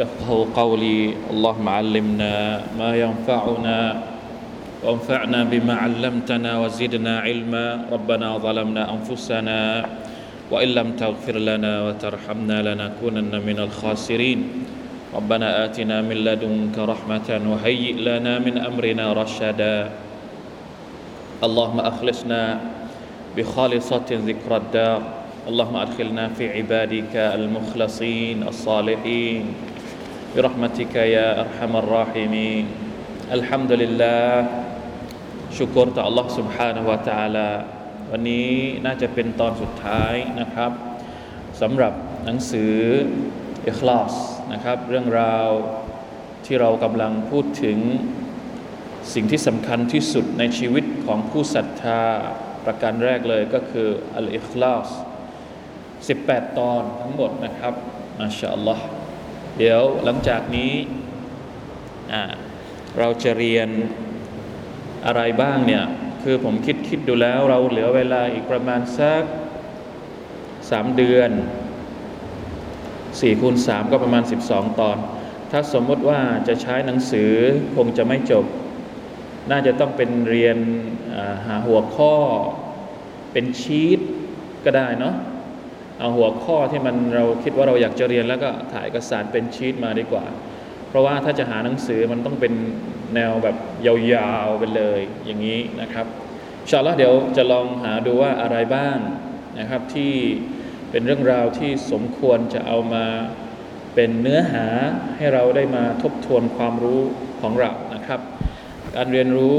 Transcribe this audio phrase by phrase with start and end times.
[0.00, 2.34] يفقه قولي اللهم علمنا
[2.80, 3.78] ما ينفعنا
[4.80, 7.84] وانفعنا بما علمتنا وزدنا علما.
[7.92, 9.60] ربنا ظلمنا أنفسنا
[10.50, 14.40] وإن لم تغفر لنا وترحمنا لنكونن من الخاسرين.
[15.12, 19.90] ربنا آتنا من لدنك رحمة وهيئ لنا من أمرنا رشدا.
[21.44, 22.42] اللهم أخلصنا
[23.36, 25.00] بخالصة ذكر الدار.
[25.48, 29.44] اللهم أدخلنا في عبادك المخلصين الصالحين.
[30.35, 32.65] برحمتك يا أرحم الراحمين
[33.37, 34.25] الحمد لله
[35.57, 37.49] ชุกรต่อ Allah سبحانه และ تعالى
[38.11, 38.49] วันนี้
[38.85, 40.71] น่าจะเป็นตอนสุดท้ายนะครับ
[41.61, 41.93] สำหรับ
[42.25, 42.75] หนังสือ
[43.67, 44.13] อิคลาส
[44.53, 45.49] นะครับ เรื่องราว
[46.45, 47.77] ที่เรากำลังพูดถึง
[49.13, 52.01] สิ่งที่สำคัญที่สุดในชีวิตของผู้ศรัทธา
[52.65, 54.87] ประการแรกเลยก็คืออัลอิคลาส
[55.73, 57.73] 18 ตอนทั้งหมดนะครับ
[58.19, 58.85] มาชาอัลลอฮ์
[59.58, 60.72] เดี๋ยวหลังจากนี้
[62.98, 63.68] เราจะเรียน
[65.06, 65.84] อะไรบ้างเนี่ย
[66.22, 69.22] คือผมคิดคิดดูแล้วเราเหลือเวลาอีกประมาณสัก
[70.70, 71.30] สามเดือน
[73.20, 74.96] สี่คูณสามก็ประมาณ12ตอน
[75.50, 77.32] ถ้าสมมติว่าจะใช้หนังสือ
[77.76, 78.44] คงจะไม่จบ
[79.50, 80.56] น่าจะต้องเป็นเรียน
[81.46, 82.14] หาหัวข้อ
[83.32, 84.00] เป็นชีต
[84.64, 85.14] ก็ได้เนาะ
[86.00, 90.24] เอาหัวข้อที่มันเราคิดว่าเราอยากจะเรียนแล้วก็ถ่ายเอกสารเป็นชีตมาดีกว่า
[90.88, 92.52] เพราะว่าถ้าจะหาหนังสือมันต้องเป็น
[93.14, 96.06] แนวแบบยาวๆไปเลยอย่างนี้นะครับ
[96.68, 98.96] ชาลอเดี๋ยวจะลองหาดูว่าอะไรบ้าง
[99.58, 100.12] นะครับที่
[100.90, 103.06] เป็นเรื่องราวที่สมควรจะเอามา
[103.94, 104.66] เป็นเนื้อหา
[105.16, 107.00] ให้เราได้มาทบทวนความรู้
[107.40, 108.20] ของเรานะครับ
[108.96, 109.56] การเรียนรู้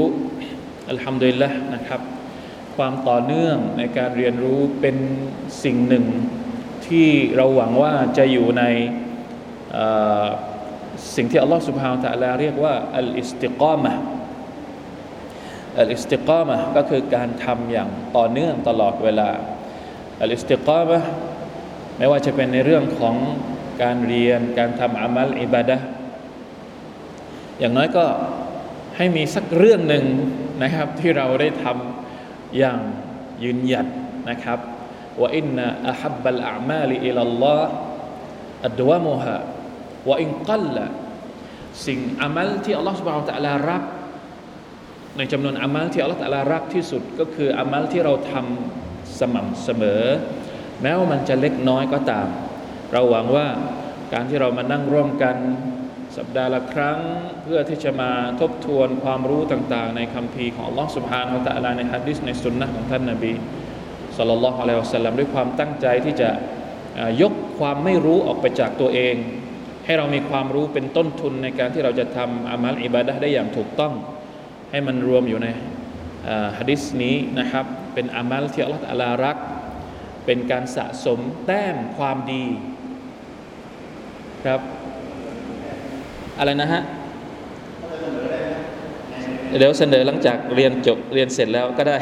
[0.90, 2.00] อัลฮัมดุลิลละนะครับ
[2.76, 4.96] ความต่อเนื่องในการเรียนรู้เป็น
[5.64, 6.04] สิ่งหนึ่ง
[6.86, 8.64] ที่เราหวังว่าจะอยู่ใน
[11.16, 13.92] สิ่งที่อัลลอฮฺสุบฮาวตะลาเรียกว่าอัลอิสติกามะ
[15.80, 19.30] อัลอิสติกามะก็คือการทำอย่างต่อเนื่องตลอดเวลา
[20.22, 20.98] อัลอิสติกามะ
[21.98, 23.16] ไม่ว่าจะเป็นในเรื่องของ
[23.82, 25.78] การเรียนการทำอามัลอิบาดะ
[27.58, 28.04] อย่างน้อยก็
[28.96, 30.04] ให้มีสักเรื่องหนึ่ง
[30.62, 32.01] นะครับที่เราได้ทำ
[32.58, 32.78] อย่าง
[33.44, 33.86] ยืนหยัด
[34.30, 34.58] นะครับ
[35.20, 40.86] ว่าإن أحب الأعمال إلى الله أدومها وإن قل
[41.86, 43.82] สิ่งอามัลที่อัลลอฮฺสุบฮานตะลารัก
[45.16, 50.02] ในจำนวนอามัลที่อัลลอฮฺตะลารักที่สุดก็คืออามัลที่เราทำสม่ำเสมอ
[50.82, 52.28] แม้ว่ามันจะเล็กน้อยก็ตาม
[52.92, 53.46] เราหวังว่า
[54.12, 55.36] การที่เรามานั่งร่วมกัน
[56.16, 56.98] สัปดาห์ละครั้ง
[57.42, 63.32] เพื่อที่จะมาทบทวนความรู้ต่างๆ ในคำพีของลอสุบฮานอัลตะลาในฮะดิษในสุนนะของท่านนบี
[64.18, 66.30] สัลลัลลอฮุอะลัยฮิวะสัลลัมด้วยความตั้งใจที่จะ
[67.22, 69.14] ยกความไม่รู้ออกไปจากตัวเอง
[69.84, 73.92] ให้เรามีความรู้เป็นต้นทุนในการที่เราจะทำอามัลอิบาดะได้อย่างถูกต้อง
[74.70, 75.48] ให้มันรวมอยู่ใน
[76.58, 79.36] ฮะดิษนี้นะครับ เป็นอามัลที่อัลลอฮฺอัลารัก
[80.26, 82.44] เป็นการสะสมแต้มความดี
[84.44, 84.60] ครับ
[86.42, 86.82] อะไรนะฮะ
[89.58, 91.96] เดี๋ยวเสนอหลังจากเรียนจบเรียนเสร็จแล้วก็ได้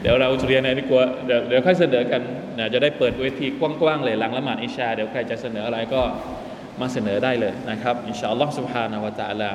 [0.00, 2.20] เดี๋ยวเราเรียนอะไรดีกว่าเดี๋ยวเดี๋ยวค่อยเสนอกัน
[2.58, 6.00] นะจะได้เปิดเวทีกว้างๆเลยหลังละหมาดอิชา เดี๋ยวใครจะเสนออะไรก็
[6.80, 9.50] มาเสนอได้เลยนะครับอินชาอัลลอฮฺสุบฮานาวะตะลา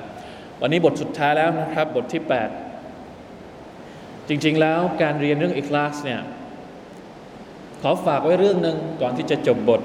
[0.61, 2.21] วันนี้บทสุดท้ายแล้วนะครับบทที่
[3.05, 6.21] 8 จริงๆแล้วการเรียนเรื่องอิคลาสเนี่ย
[7.81, 9.81] ขอฝากไว้เรื่องหนึ่งก่อนที่จะจบบท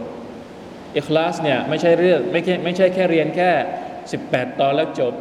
[0.97, 3.51] อิคลาสเนี่ยไม่ใช่เรื่องไม่ใช่ไม่ใช่แค่เรียนแค่
[4.05, 5.13] 18 ตอนแล้วจบ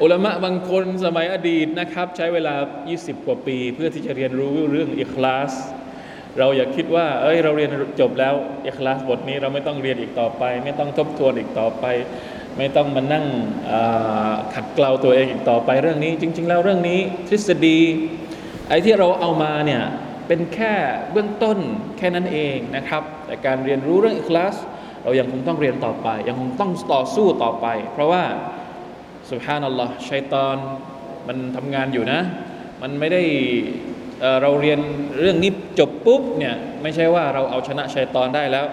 [0.00, 2.54] อุลามะบางคนสมัยอดีตนะครับ ใช้เวลา
[2.90, 5.52] 20 กว่าปี เพื่อที่จะเรียนรู้เรื่องอิคลาส
[6.38, 7.70] เราอย่าคิดว่า เอ้ยเราเรียน
[8.00, 8.34] จบแล้ว
[8.66, 11.84] อิคลาสบทนี้เราไม่ต้องเรียนอีกต่อไป ไม่ต้องทบทวนอีกต่อไป
[12.58, 13.24] ไม่ต้องมานั่ง
[14.54, 17.78] ขัดเกลาตัวเองอีกต่อไปเรื่องนี้ จริง ๆ แล้วเรื่องนี้ทฤษฎี
[18.68, 19.82] ไอ้ที่เราเอามาเนี่ย
[20.28, 20.74] เป็นแค่
[21.12, 21.58] เบื้องต้น
[21.98, 24.56] แค่นั้นเองนะครับ แต่การเรียนรู้เรื่องอิคลาส
[25.02, 28.22] เรายังคงต้องเรียนต่อไป ยังคงต้องต่อสู้ต่อไป เพราะว่า
[29.30, 30.56] สุภานัลลอฮ์ชัยตอน
[31.28, 32.20] มันทำงานอยู่นะ
[32.82, 33.22] มันไม่ได้
[34.20, 34.78] เเราเรียน
[35.20, 38.66] เรื่องนี้จบปุ๊บเนี่ยไม่ใช่ว่าเราเอาชนะชัยตอนได้แล้ว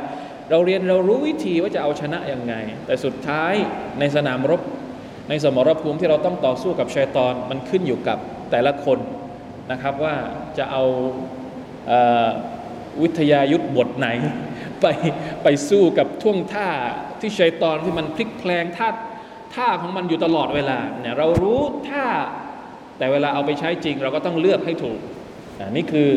[0.50, 2.54] เราเรียนเรารู้วิธีว่าจะเอาชนะยังไง
[2.86, 3.54] แต่สุดท้าย
[4.00, 4.62] ในสนามรบ
[5.30, 8.18] ในสมรภูมิที่เราต้องต่อสู้กับชัยตอนมันขึ้นอยู่กับ
[8.52, 9.00] แต่ละคน
[9.72, 10.16] นะครับว่า
[10.58, 10.84] จะเอา
[13.02, 14.08] วิทยายุทธบทไหน
[14.82, 14.86] ไป
[15.44, 16.70] ไปสู้กับท่วงท่า
[17.20, 18.90] ที่ชัยตอนที่มันพลิกแพลงท่า
[19.56, 22.06] ท่าของมันอยู่ตลอดเวลาเนี่ยเรารู้ท่า
[22.98, 25.00] แต่เวลาเอาไปใช้จริง เราก็ต้องเลือกให้ถูก
[25.76, 26.10] นี่คือ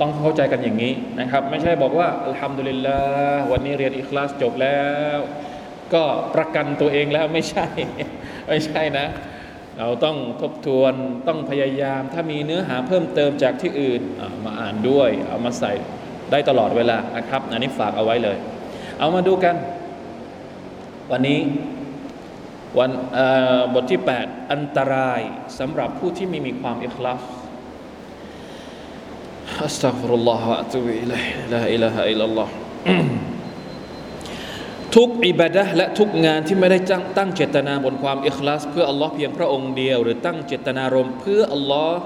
[0.00, 2.98] ต้องเข้าใจกันอย่างนี้นะครับ ไม่ใช่บอกว่าอัลฮัมดุลิลลา
[3.50, 4.80] วันนี้เรียนอิคลาสจบแล้
[5.16, 5.18] ว
[5.94, 6.04] ก็
[6.34, 7.66] ประกันตัวเองแล้วไม่ใช่
[8.48, 9.06] ไม่ใช่นะ
[9.78, 10.94] เราต้องทบทวน
[11.28, 14.02] ต้องพยายาม ถ้ามีเนื้อหาเพิ่มเติมจากที่อื่น
[14.44, 15.72] มาอ่านด้วย เอามาใส่
[16.30, 18.36] ได้ตลอดเวลานะครับ อันนี้ฝากเอาไว้เลย
[18.98, 19.54] เอามาดูกัน
[21.10, 21.40] วันนี้
[22.78, 22.90] วัน
[23.74, 25.20] บทที่ 8 อันตราย
[25.58, 27.22] สำหรับผู้ที่ไม่มีความอิคลาส
[29.64, 32.48] أستغفر الله وأتوب إليه لا إله إلا الله
[34.94, 36.78] ทุกอิบาดะและทุกงานที่ไม่ได้
[37.18, 42.00] ตั้งเจตนาบนความอิคลาส เพื่ออัลลอฮ์เพียงพระองค์เดียว หรือตั้งเจตนารมณ์เพื่ออัลลอฮ์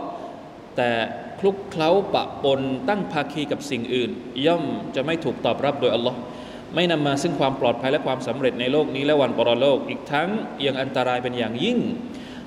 [0.76, 0.90] แต่
[1.38, 4.10] คลุกเคล้าปะปนตั้งภาคีกับสิ่งอื่น
[4.46, 4.64] ย่อม
[4.94, 6.18] จะไม่ถูกตอบรับโดยอัลลอฮ์
[6.74, 10.28] ไม่นำมาซึ่งความปลอดภัยและความสำเร็จในโลกนี้และวันปรโลก อีกทั้ง
[10.66, 11.78] ยังอันตรายเป็นอย่างยิ่ง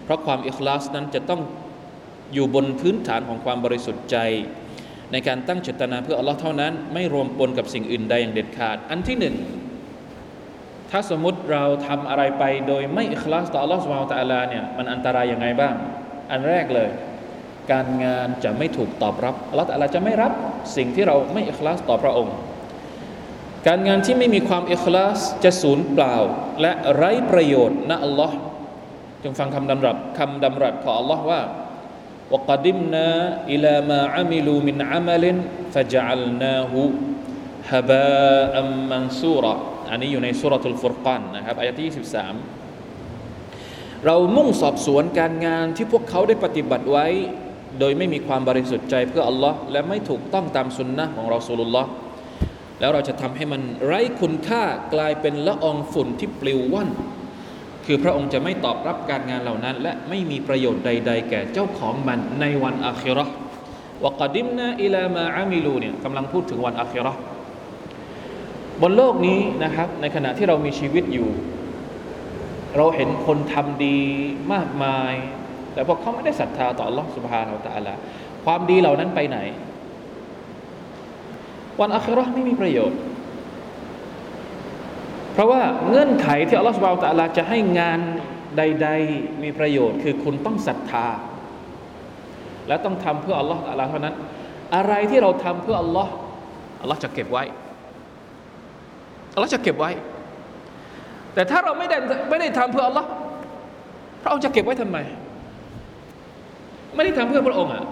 [0.03, 1.41] เพราะความอิคลาสนั้นจะต้อง
[2.33, 4.17] อยู่บนพื้นฐานของความบริสุทธิ์ใจ
[5.11, 9.35] ในการตั้งเจตนาเพื่ออัลลอฮ์เท่านั้น ไม่รวมปนกับสิ่งอื่นใดอย่างเด็ดขาด อันที่หนึ่ง
[10.90, 15.74] ถ้าสมมติเราทำอะไรไปโดยไม่อิคลาสต่ออัลลอฮ์สุบฮาวตะอัลาเนี่ยมันอันตรายยังไงบ้าง
[16.32, 16.90] อันแรกเลย
[17.72, 20.32] การงานจะไม่ถูกตอบรับอัลลอฮ์ตะอัลาจะไม่รับ
[20.76, 22.34] สิ่งที่เราไม่อิคลาสต่อพระองค์
[23.66, 26.16] การงานที่ไม่มีความอิคลาสจะสูญเปล่า
[26.60, 28.36] และไร้ประโยชน์นะอัลลอฮ์
[29.24, 31.42] จงฟังคำดำรัสคำดำรัสของอัลลอฮ์ว่า
[32.32, 33.08] وقدمنا
[33.52, 35.24] إلى ما عملوا من عمل
[35.74, 36.72] فجعلناه
[37.70, 38.54] هباء
[38.90, 39.54] منثورا
[39.91, 42.05] อันนี้อยู่ในสุรทูลฟุรกานนะครับอายะที่
[42.75, 47.07] 23 เรามุ่งสอบสวนการงานที่พวกเขาได้ปฏิบัติไว้
[47.79, 51.89] โดยไม่มีความบริสุทธิ์ใจเพื่ออัลลอฮ์และไม่ถูกต้องตามสุนนะของเรอสูลุลลอฮ์
[52.79, 56.89] แล้วเราจะทำให้มันไร้คุณค่ากลายเป็นละอองฝุ่นที่ปลิวว่อน
[57.85, 63.25] คือพระองค์จะไม่ตอบรับการงานเหล่านั้น และไม่มีประโยชน์ใด ๆ แก่เจ้าของมันในวันอาคิรอ
[64.05, 67.13] วกดิมนาอิลามาอามิลูเนี่ยกำลังพูดถึงวันอาคิรอ
[68.82, 71.28] บนโลกนี้นะครับ ในขณะที่เรามีชีวิตอยู่
[72.76, 73.98] เราเห็นคนทำดี
[74.52, 75.14] มากมาย
[75.72, 77.94] แต่พวกเขาไม่ได้ศรัทธาต่อ Allah سبحانه และ تعالى
[78.44, 79.38] ความดีเหล่านั้นไปไหน
[81.80, 82.98] วันอัคราไม่มีประโยชน์
[85.32, 88.00] เพราะว่าเงื่อนไขที่อัลลอฮฺสุบฮานตะลาจะให้งาน
[88.56, 91.06] ใด ๆ มีประโยชน์ คือคุณต้องศรัทธา
[92.68, 94.14] และต้องทำเพื่ออัลลอฮฺตะลาเท่านั้น
[94.76, 96.12] อะไรที่เราทำเพื่ออัลลอฮ์
[96.80, 97.44] อัลลอฮ์จะเก็บไว้
[99.33, 99.91] อัลลอฮ์จะเก็บไว้
[101.33, 101.97] แต่ถ้าเราไม่ได้
[102.29, 103.09] ไม่ได้ทำเพื่ออัลลอฮ์
[104.21, 104.97] พระองค์จะเก็บไว้ทำไม
[106.95, 107.83] ไม่ได้ทำเพื่อพระองค์อะ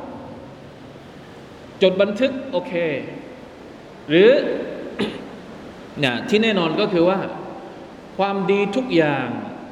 [1.81, 2.73] จดบันทึกโอเค
[4.09, 4.29] หรือ
[5.99, 7.19] เนี่ยที่แน่นอนก็คือว่า
[8.17, 9.27] ความดีทุกอย่าง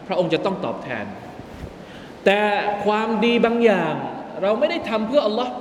[0.07, 1.05] พระองค์จะต้องตอบแทน
[2.25, 2.41] แต่
[2.85, 3.93] ความดีบางอย่าง
[4.41, 5.53] เราไม่ได้ทำเพื่ออัลลอฮ์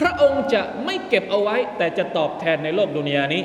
[0.00, 3.42] พระองค์จะไม่เก็บเอาไว้ แต่จะตอบแทนในโลกดุนยานี้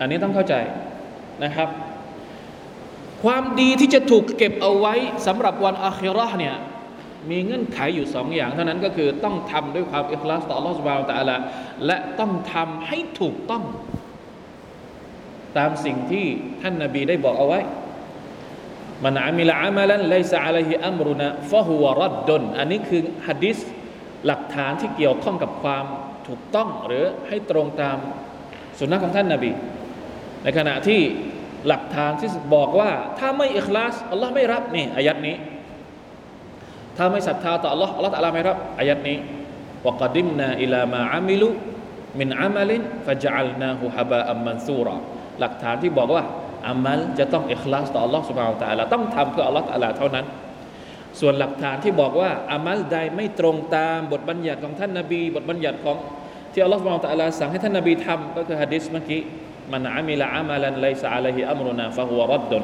[0.00, 0.54] อันนี้ต้องเข้าใจ
[1.44, 1.68] นะครับ
[3.24, 4.94] ความดีที่จะถูกเก็บเอาไว้
[5.26, 6.56] สำหรับวันอาคิรอเนี่ย
[7.30, 11.36] มีเงื่อนไขอยู่สองอย่าง เท่านั้นก็คือต้องทำด้วยความอิคลาสต่อลอสบาวต่ละ
[11.86, 13.64] และต้องทำให้ถูกต้อง
[15.58, 16.26] ตามสิ่งที่
[16.62, 17.60] ท่านนาบีได้บอกเอาไว้
[19.04, 23.58] มันอามิลอามาลันไลซาอะลัยฮิอัมรุนะฟะฮุวรัดดนอันนี้คือฮะดิษ
[24.26, 25.84] หลักฐานที่เกี่ยวข้องกับความ
[26.28, 27.96] ถูกต้อง หรือให้ตรงตาม
[28.78, 29.50] สุนนะของท่านนาบี
[30.44, 31.00] ในขณะที่
[31.68, 35.36] หลักฐานที่บอกว่า ถ้าไม่อิคลาสอัลลอฮ์ไม่รับนี่อายัดนี้
[36.96, 39.18] ถ้าไม่ศรัทธาต่ออัลลอฮ์อัลลอฮ์ตะลาไม่รับอายัดนี้
[39.86, 41.48] วกดิมนาอิลามาอามิลุ
[42.18, 44.94] มินอามัลินฟะจัลนาหูฮบะอัมมันซูรอ
[45.40, 46.24] หลักฐานที่บอกว่า
[46.68, 50.26] อามัลจะต้องอิคลาสต่ออัลลอฮ์สุบฮานตะลาต้องทำเพื่ออัลลอฮ์ตะลาเท่านั้น
[51.20, 55.96] ส่วนหลักฐานที่บอกว่าอามัลใดไม่ตรงตามบทบัญญัติของท่านนาบี บทบัญญัติของ
[56.52, 59.22] ที่อัลลอฮ์สุบฮานตะลาสั่งให้ท่านนาบีทำก็คือฮะดิษเมื่อกี้
[59.72, 62.62] มันอามิละอามัลันไลซาอะลัยฮิอัมรุนาฟะฮุวรัดดุน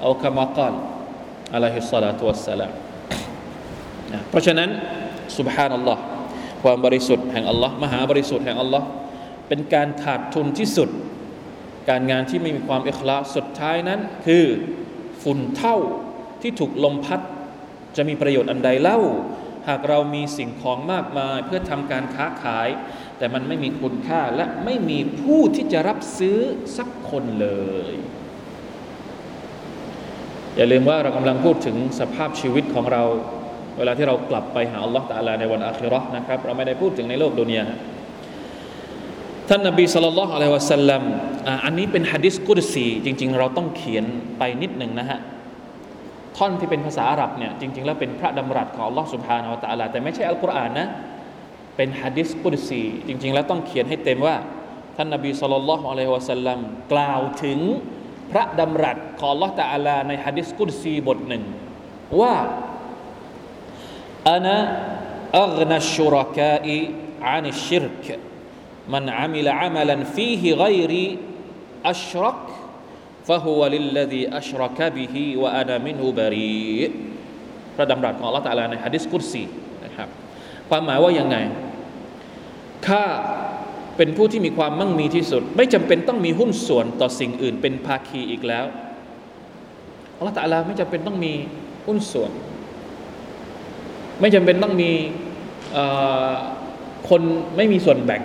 [0.00, 0.74] เอาคำกล่าว
[1.54, 2.72] อะลัยฮิสซาลาตุวัสสลาม
[4.30, 4.70] เพราะฉะนั้น
[5.38, 6.02] สุบฮานัลลอฮ์
[6.62, 8.86] ความบริสุทธิ์แห่งอัลลอฮ์มหาบริสุทธิ์แห่งอัลลอฮ์
[9.48, 10.88] เป็นการขาดทุนที่สุด
[11.90, 14.44] การงานที่ไม่มีความเอกลาสุดท้ายนั้น คือ
[15.22, 15.76] ฝุ่นเท่า
[16.42, 17.20] ที่ถูกลมพัด
[17.96, 19.00] จะมีประโยชน์อันใดเล่า
[19.68, 22.68] หากเรามีสิ่งของมากมายเพื่อทำการค้าขาย
[23.18, 26.38] แต่มันไม่มีคุณค่าและไม่มีผู้ที่จะรับซื้อ
[26.76, 27.48] สักคนเล
[27.92, 27.94] ย
[30.56, 33.02] อย่าลืมว่าเรากำลังพูดถึงสภาพชีวิตของเรา
[33.78, 37.64] เวลาที่เรากลับไปหาอัลลอฮฺตะอาลาในวันอาคิราะห์นะครับ เราไม่ได้พูดถึงในโลกดุนยา
[39.48, 41.02] ท่านนบีสุลต่านละฮ์อะลัยวะสัลลัม
[41.64, 44.04] อันนี้เป็นฮะดิษกุดซีจริง ๆ เราต้องเขียน
[44.38, 45.18] ไปนิดหนึ่งนะฮะ
[46.36, 50.86] ท่อนที่เป็นภาษาอาหรับเนี่ยจริง ๆ แล้วเป็นพระดำรัสของอัลลอฮ์สุบฮานาอัลตะอาลาแต่ไม่ใช่อัลกุรอานนะ
[51.75, 54.35] เป็นฮะดิษกุดซีจริง ๆ แล้วต้องเขียนให้เต็มว่า
[54.95, 56.59] ท่านนบีสุลต่านละฮ์อะลัยวะสัลลัม
[56.93, 57.59] กล่าวถึง
[58.31, 61.43] พระดำรัสของอัลลอฮ์ตะอาลาในฮะดิษกุดซีบทหนึ่ง
[62.19, 62.35] ว่า
[64.29, 64.57] อานะ
[65.41, 66.77] อักนัชชุรกาอิ
[67.27, 68.07] อานิชิรก
[68.89, 71.17] من عمل عملا فيه غيري
[71.85, 72.43] أشرك
[73.27, 76.91] فهو للذي أشرك به وأنا منه بريء
[77.75, 79.70] พระดำรัสของ Allah ตะอาลาในฮะดิษกุดซีนะ
[80.68, 81.36] ความหมายว่ายังไง
[82.86, 83.04] ข้า
[83.96, 88.64] เป็นผู้ที่มีความมั่งมีที่สุด ไม่จำเป็นต้องมีหุ้นส่วนต่อสิ่งอื่น เป็นภาคีอีกแล้ว
[90.18, 91.32] Allah ตะอาลาไม่จำเป็นต้องมี
[91.86, 92.30] หุ้นส่วน
[94.20, 94.90] ไม่จำเป็นต้องมี
[97.08, 97.22] คน
[97.56, 98.22] ไม่มีส่วนแบ่ง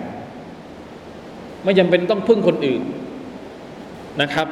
[1.64, 2.82] ไม่จำเป็นต้องพึ่งคนอื่น
[4.20, 4.48] นะครับ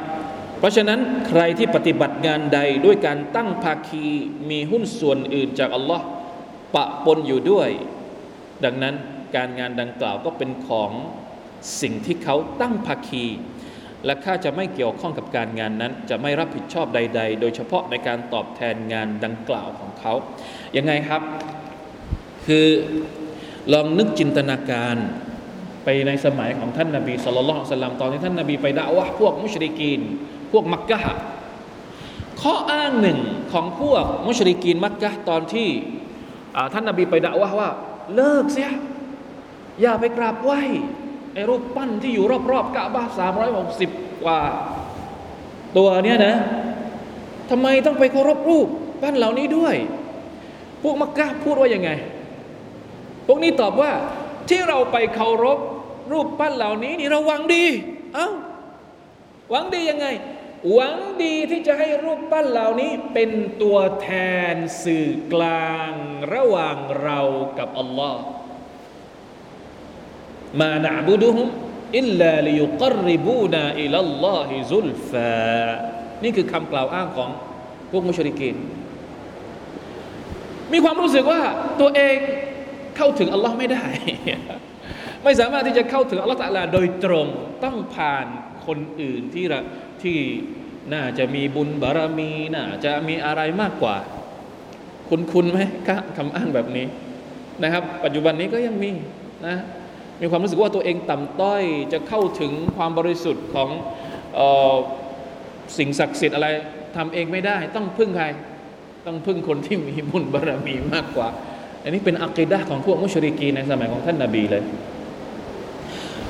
[0.59, 4.05] เพราะฉะนั้นใครที่ปฏิบัติงานใดด้วยการตั้งภาคี
[4.49, 6.05] มีหุ้นส่วนอื่นจากอัลลอฮ์
[6.75, 7.69] ปะปนอยู่ด้วย
[8.65, 8.95] ดังนั้น
[9.35, 10.91] การงานดังกล่าวก็เป็นของ
[11.81, 13.25] สิ่งที่เขาตั้งภาคี
[14.05, 20.13] และข้าจะไม่เกี่ยวข้องกับการงานนั้น จะไม่รับผิดชอบใด ๆ โดยเฉพาะในการตอบแทนงานดังกล่าวของเขา
[20.77, 21.21] ยังไงครับ
[22.45, 22.67] คือ
[23.73, 24.95] ลองนึกจินตนาการ
[25.83, 30.01] ไปในสมัยของท่านนาบีสุลต่านสัลลัมตอนที่ท่านนาบีไปด่าวะพวกมุชริกีน
[30.51, 30.99] พวกมักกะ
[32.41, 33.19] ข้ออ้างหนึ่ง
[33.51, 35.69] ของพวกมุชริกีนมักกะตอนที่
[36.73, 37.69] ท่านนาบีไปด่าวะว่า
[38.15, 38.69] เลิกเสีย
[39.81, 40.61] อย่าไปกราบไหว้
[41.33, 43.89] ไอ้รูปปั้นที่อยู่รอบๆกะบะสามร้อยหกสิบ
[44.23, 44.39] กว่า
[45.77, 46.35] ตัวเนี้ยนะ
[47.49, 48.67] ทำไมต้องไปเคารพรูป
[49.01, 49.75] ปั้นเหล่านี้ด้วย
[50.83, 51.89] พวกมักกะพูดว่ายังไง
[53.27, 53.91] พวกนี้ตอบว่า
[54.49, 55.59] ที่เราไปเคารพ
[56.11, 57.63] รูปปั้นเหล่านี้นี่เราหวังดี
[58.15, 58.29] เอา้า
[59.49, 60.07] หวังดียังไง
[60.71, 64.09] หวังดีที่จะให้รูปปั้นเหล่านี้เป็นตัวแท
[64.53, 65.91] นสื่อกลาง
[66.33, 67.19] ระหว่างเรา
[67.59, 68.21] กับอัลลอฮ์
[70.61, 71.47] มานะบุดุฮุม
[71.97, 75.67] อิลลาลิยุกริบูนาอิลลลอฮิซุลฟา
[76.23, 77.29] นี่คือคำกล่าวอ้างของ
[77.91, 78.55] พวกมุชริกิน
[80.73, 81.41] มีความรู้สึกว่า
[81.81, 82.17] ตัวเอง
[82.97, 83.85] เข้าถึงอัลลอฮ์ไม่ได้
[85.23, 87.27] ไม่สามารถที่จะเข้าถึงอัลลอฮ์ตะลาโดยตรง
[87.63, 88.25] ต้องผ่าน
[88.65, 89.45] คนอื่นที่
[90.03, 90.19] ที่
[90.93, 93.95] น่าจะมีบุญบารมี น่าจะมีอะไรมากกว่า
[95.09, 95.59] คุณคุณไหม
[96.17, 96.85] คำอ้างแบบนี้
[97.63, 98.91] นะครับ ปัจจุบันนี้ก็ยังมี
[99.47, 99.57] นะ
[100.21, 101.63] มีความรู้สึกว่าตัวเองต่ำต้อย
[101.93, 103.69] จะเข้าถึงความบริสุทธิ์ของ
[104.39, 104.73] ออ
[105.77, 106.47] สิ่งศักดิ์สิทธิ์อะไร
[106.95, 108.25] ทำเองไม่ได้ ต้องพึ่งใคร
[109.05, 111.27] ต้องพึ่งคนที่มีบุญบารมีมากกว่า
[111.83, 114.63] อันนี้เป็นอักีดะของพวกมุชริกีในสมัยของท่านนาบีเลย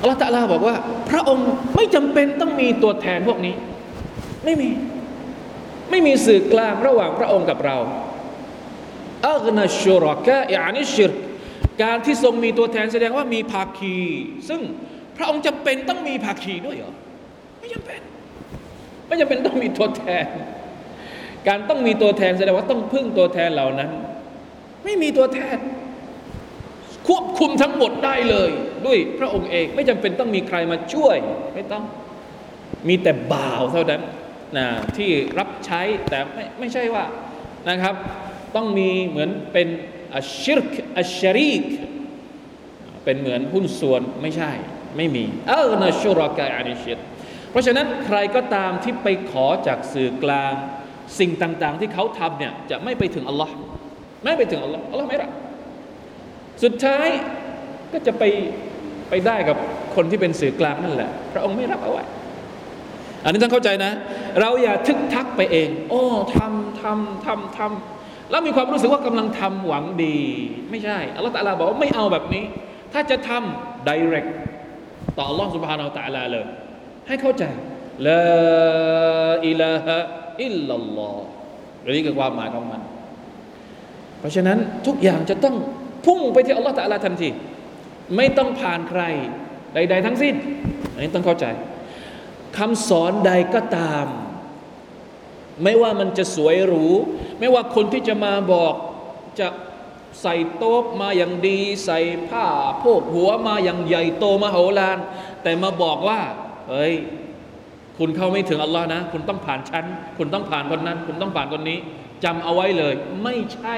[0.01, 0.75] อัลลอฮฺตะลาบอกว่า
[1.09, 3.55] พระองค์ไม่จำเป็นต้องมีตัวแทนพวกนี้
[4.45, 4.69] ไม่มี
[5.89, 7.77] ไม่มีสื่อกลางระหว่างพระองค์กับเรา
[9.27, 11.11] อัลนัชุรกะยานิชิร
[11.83, 13.97] การที่ทรงมีตัวแทนแสดงว่ามีภาคี
[14.49, 14.61] ซึ่ง
[15.17, 16.93] พระองค์จำเป็นต้องมีภาคีด้วยเหรอ
[17.59, 18.01] ไม่จำเป็น
[19.07, 20.25] ไม่จำเป็นต้องมีตัวแทน
[21.47, 23.91] การต้องมีตัวแทนแสดงว่าต้องพึ่งตัวแทนเหล่านั้น
[24.83, 25.57] ไม่มีตัวแทน
[27.07, 28.49] ควบคุมทั้งหมดได้เลย
[28.87, 31.17] ด้วยพระองค์เองไม่จำเป็นต้องมีใครมาช่วย
[31.55, 31.83] ไม่ต้อง
[32.87, 34.01] มีแต่บ่าวเท่านั้น
[34.57, 34.67] นะ
[34.97, 37.05] ที่รับใช้แต่ไม่ไม่ใช่ว่า
[37.69, 37.95] นะครับ
[38.55, 39.67] ต้องมีเหมือนเป็น
[40.15, 41.63] อัชชิรกอัชชรีก
[43.03, 44.51] เป็นเหมือนหุ้นส่วนไม่ใช่
[44.97, 46.97] ไม่มีเออนะชุรกายอานิชิต
[47.51, 50.53] เพราะฉะนั้นใครก็ตามที่ไปขอจากสื่อกลาง
[51.19, 53.53] สิ่งต่าง ๆ ที่เขาทำเนี่ยจะไม่ไปถึงอัลลอฮ์
[54.23, 55.31] ไม่ไปถึงอัลลอฮ์อัลลอฮ์ไม่รับ
[56.63, 57.07] สุดท้าย
[57.93, 58.23] ก็จะไป
[59.09, 59.57] ไปได้กับ
[59.95, 62.03] คนที่เป็นสื่อกลางนั่นแหละ พระองค์ไม่รับเอาไว้
[63.23, 63.91] อันนี้ต้องเข้าใจนะ
[64.41, 66.03] เราอย่าทึกทักไปเอง โอ้
[66.35, 70.17] ทำทำทำทำแล้วมีความรู้สึกว่ากำลังทำหวังดี
[70.69, 72.43] ไม่ใช่อัลลอฮฺตะลาบอกว่าไม่เอาแบบนี้
[72.93, 74.29] ถ้าจะทำ direct
[75.17, 76.45] ต่ออัลลอฮฺสุบฮานาอัลตะลาเลย
[77.07, 77.43] ให้เข้าใจ
[78.07, 78.23] ลา
[79.47, 79.97] อิลาฮะ
[80.43, 81.23] อิลลัลลอฮ์
[81.95, 82.81] นี่คือความหมายของมัน
[84.19, 85.55] เพราะฉะนั้นทุกอย่างจะต้อง
[86.05, 87.29] พุ่งไปที่อัลลอฮฺตะลาทันที
[88.15, 89.01] ไม่ต้องผ่านใคร
[89.73, 90.35] ใด ๆ ทั้งสิ้น
[90.93, 91.45] อันนี้ต้องเข้าใจ
[92.57, 94.05] คำสอนใดก็ตาม
[95.63, 96.85] ไม่ว่ามันจะสวยหรู
[97.39, 98.73] ไม่ว่าคนที่จะมาบอก
[99.39, 99.47] จะ
[100.21, 101.99] ใส่โต๊ะมาอย่างดี ใส่
[102.29, 102.45] ผ้า
[102.79, 104.97] โพกหัวมาอย่างใหญ่โตมโหฬาร
[105.43, 106.19] แต่มาบอกว่า
[106.69, 106.93] เฮ้ย
[107.97, 109.85] คุณเข้าไม่ถึงอัลลอฮ์นะ คุณต้องผ่านชั้น
[110.17, 111.77] คุณต้องผ่านคนนั้น คุณต้องผ่านคนนี้
[112.23, 113.75] จำเอาไว้เลย ไม่ใช่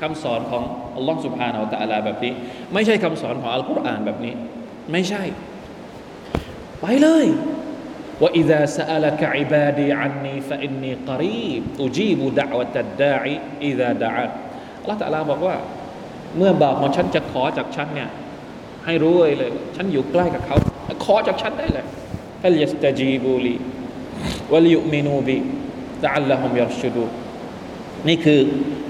[0.00, 0.62] คำสอนของ
[0.96, 2.32] อัลลอฮ์สุบฮานาอัลตะลาแบบนี้
[2.74, 4.34] ไม่ใช่คำสอนของอัลกุรอานแบบนี้
[4.92, 5.22] ไม่ใช่
[6.80, 7.26] ไปเลย
[8.22, 13.34] ว่าอิ ذا سألك عبادي عني فإني قريب أجيب دعوة الداعي
[13.68, 14.30] إذا دعان
[14.80, 15.56] อัลลอฮ์ตะลาบอกว่า
[16.36, 18.10] เมื่อบ่าวของฉันจะขอจากฉันเนี่ย
[18.84, 20.56] ให้รู้เลยเลย ฉันอยู่ใกล้กับเขา
[21.04, 21.86] ขอจากฉันได้เลย
[22.44, 23.56] فليستجيبوا لي
[24.52, 25.38] وليؤمنوا بي
[26.02, 27.17] لعلهم يرشدون นี่
[28.07, 28.39] นี่คือ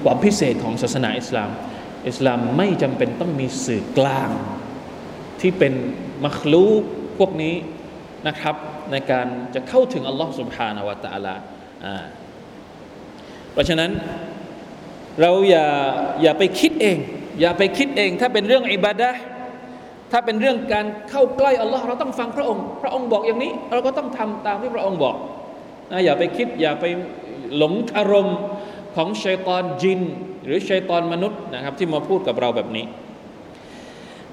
[0.03, 1.49] ความพิเศษของศาสนาอิสลาม
[2.09, 4.29] อิสลามไม่จำเป็นต้องมีสื่อกลาง
[5.41, 5.73] ที่เป็น
[6.25, 6.67] มัคลู
[7.17, 7.55] พวกนี้
[8.27, 8.55] นะครับ
[8.91, 11.35] ในการจะเข้าถึงอัลลอฮ์สุบฮานาวะตะลา
[13.53, 13.91] เพราะฉะนั้น
[15.21, 15.67] เราอย่า
[16.21, 16.97] อย่าไปคิดเอง
[17.41, 19.11] อย่าไปคิดเอง ถ้าเป็นเรื่องอิบาดะ
[20.11, 25.15] ถ้าเป็นเรื่องการเข้าใกล้อัลลอฮ์เราต้องฟังพระองค์ พระองค์บอกอย่างนี้ เราก็ต้องทำตามที่พระองค์บอก
[25.91, 26.85] นะอย่าไปคิดอย่าไป
[27.57, 28.37] หลงอารมณ์
[28.95, 30.01] ของชัยตอนจิน
[30.45, 32.85] หรือชัยตอนมนุษย์นะครับ ที่มาพูดกับเราแบบนี้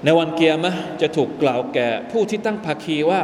[0.03, 3.21] ในวันเกียร์มะจะถูกกล่าวแก่ผู้ที่ตั้งภาคีว่า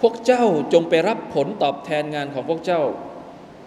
[0.00, 2.82] พวกเจ้าจงไปรับผลตอบแทนงานของพวกเจ้า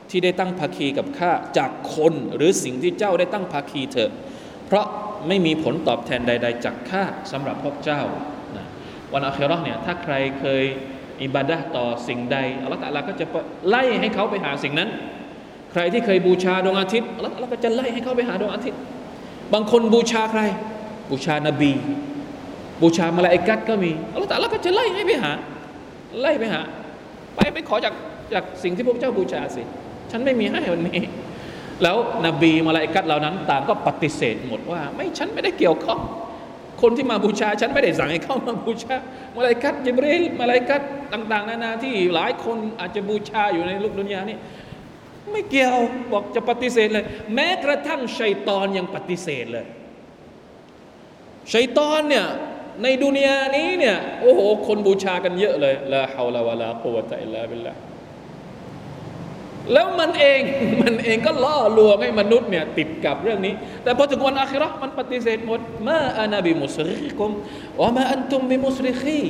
[0.10, 4.12] ที่ได้ตั้งภาคีกับข้าจากคนหรือสิ่งที่เจ้าได้ตั้งภาคีเถอะ
[4.66, 4.86] เพราะ
[5.28, 8.02] ไม่มีผลตอบแทนใด ๆ จากข้าสำหรับพวกเจ้า
[8.58, 8.66] นะ
[9.14, 10.64] วันอัคราเนี่ยถ้าใครเคย
[11.24, 13.26] อิบาดะต่อสิ่งใดอัลลอฮฺตะลาก็จะ
[13.68, 14.90] ไล่ให้เขาไปหาสิ่งนั้น
[15.72, 18.80] ใครที่เคยบูชาดวงอาทิตย์อัลลอฮฺก็จะไล่ให้เขาไปหาดวงอาทิตย์
[19.54, 20.42] บางคนบูชาใคร
[21.12, 21.72] บูชานบี
[22.82, 25.32] บูชามาลาอิกัดก็มีอัลลอฮฺตะลาก็จะไล่ให้ไปหา
[26.22, 26.62] ไล่ไปหา
[27.36, 27.94] ไปไปขอจาก
[28.34, 29.64] จากสิ่งที่พวกเจ้าบูชาสิ
[30.12, 31.02] ฉันไม่มีให้วันนี้
[31.84, 36.00] แล้วนบีมาลาอิกัดเหล่านั้น ต่างก็ปฏิเสธหมดว่า ไม่ฉันไม่ได้เกี่ยวข้อง
[36.82, 38.96] คนที่มาบูชาฉันไม่ได้สั่งให้เข้ามาบูชา
[39.36, 40.82] มาลาอิกัดจิบรีลมาลาอิกัด
[41.14, 44.38] ต่าง ๆ นานาที่หลายคนอาจจะบูชาอยู่ในโลกดุนยานี่
[45.34, 45.78] ไม่เกี่ยว
[46.12, 49.66] บอกจะปฏิเสธเลย แม้กระทั่งชัยตอนยังปฏิเสธเลย
[51.54, 52.26] ชัยตอนเนี่ย
[52.84, 57.74] ในดุนยานี้เนี่ยโอ้โห คนบูชากันเยอะเลยละฮาวลาวะลากุวะตะอิลลาบิลลา
[59.74, 60.42] แล้วมันเอง
[60.82, 67.32] มันเองก็ล่อลวงให้มนุษย์เนี่ยติดกับเรื่องนี้ แต่พอถึงวันอาคิเราะห์มันปฏิเสธหมดมาอานาบิมุสริกุม
[67.82, 69.22] วะมาอันตุมบิมุสริคี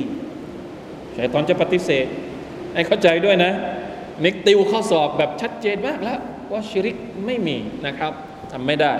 [1.16, 2.06] ชัยตอนจะปฏิเสธ
[2.74, 3.52] ให้เข้าใจด้วยนะ
[4.24, 6.20] นิกติวข้อสอบแบบชัดเจนมากแล้ว
[6.52, 6.96] ว่าชิริก
[7.26, 8.12] ไม่มีนะครับ
[8.52, 8.94] ทำไม่ได้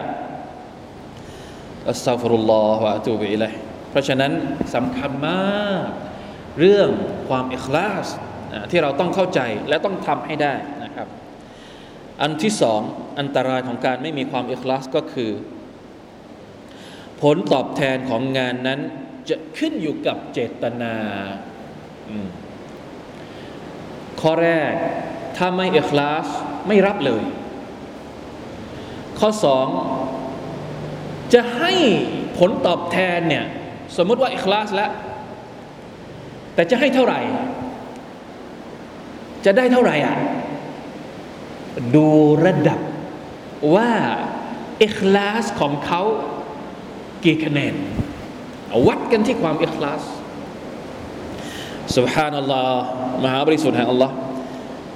[1.89, 3.53] อัสซาฟุรุลลอฮฺวะตูบิอิลัย
[3.91, 4.33] เพราะฉะนั้น
[4.75, 5.87] สำคัญมาก
[6.59, 6.89] เรื่อง
[7.29, 8.07] ความอิคลาส
[8.71, 11.09] ที่เราต้องเข้าใจและต้องทำให้ได้นะครับ
[12.23, 12.81] อันที่สอง
[13.19, 15.31] อันตรายของการไม่มีความอิคลาสก็คือ
[17.23, 18.81] ผลตอบแทนของงานนั้น
[19.29, 20.95] จะขึ้นอยู่กับเจตนา
[24.21, 24.73] ข้อแรก
[25.37, 26.27] ถ้าไม่เอคลาส
[26.69, 27.23] ไม่รับเลย
[29.19, 29.69] ข้อสอง
[31.35, 31.73] จะให้
[32.39, 33.45] ผลตอบแทนเนี่ย
[33.97, 34.91] สมมติว่าเอคลาสแล้ว
[36.55, 37.21] แต่จะให้เท่าไหร่
[39.45, 40.17] จะได้เท่าไหร่อะ
[41.95, 42.07] ดู
[42.47, 42.81] ระดับ
[43.75, 43.91] ว่า
[44.79, 46.03] เอคลาสของเขา
[47.25, 47.75] กี่คะแนน
[48.87, 50.03] วัดกันที่ความเอคลาส
[51.97, 52.83] สุบฮานัลลอฮ์
[53.25, 54.15] มหาบริสุทธิ์แห่งอัลลอฮ์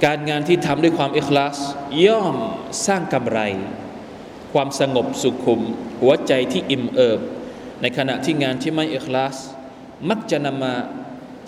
[0.05, 1.57] การงานที่ทำด้วยความอิคลาส
[2.05, 2.35] ย่อม
[2.87, 3.39] สร้างกำไร
[4.53, 5.61] ความสงบสุขุม
[6.01, 7.19] หัวใจที่อิ่มเอิบ
[7.81, 9.35] ในขณะที่งานที่ไม่อิคลาส
[10.09, 10.75] มักจะนำมา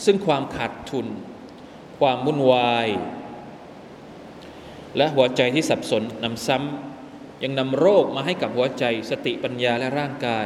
[0.05, 1.07] ซึ่งความขาดทุน
[1.99, 2.87] ความวุ่นวาย
[4.97, 10.45] และหัวใจที่สับสนนำซ้ำยังนำโรคมาให้กับหัวใจสติปัญญาและร่างกาย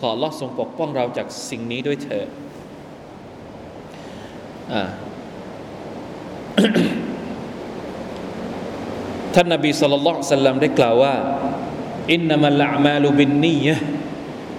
[0.00, 2.28] ขอลอดทรงปกป้องเราจากสิ่งนี้ด้วยเถิด
[9.35, 11.15] ท่านนบีสุลต่านสัลลัมได้กล่าวว่า
[12.13, 13.75] อินนามัลอามาลุบินนียะ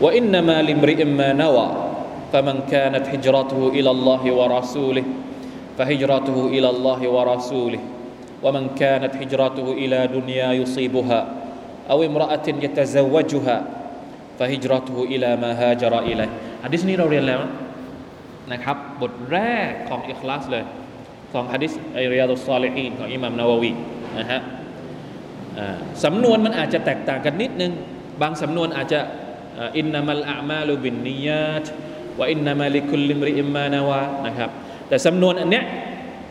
[0.05, 1.69] วะอินนามาลิมริอิมมานาวะ
[2.33, 5.05] فمن كانت هجرته إلى الله ورسوله
[5.79, 7.83] فهجرته إلى الله ورسوله
[8.43, 11.21] ومن كانت هجرته إلى دنيا يصيبها
[11.91, 13.57] أو امرأة يتزوجها
[14.39, 16.31] فهجرته إلى ما هاجر إليه
[16.65, 17.41] ฮะดิษนี้เราเรียนแล้ว
[18.52, 19.38] นะครับ บทแร
[19.70, 20.64] กของอิคลาสเลย
[21.34, 23.72] ของฮะดิษอิริยาตุสซาลิฮีนของอิหม่ามนาววี
[24.20, 24.40] นะฮะ
[26.04, 27.72] สำนวนมันอาจจะแตกต่างกันนิดนึง
[28.22, 29.00] บางสำนวนอาจจะ
[29.78, 31.66] อินนามัลอามาลูบินนียาต
[32.18, 34.50] ว่าอินนามาลิคุลลิมริอิมมานาวานะครับ
[34.88, 35.64] แต่สำนวนอันเนี้ย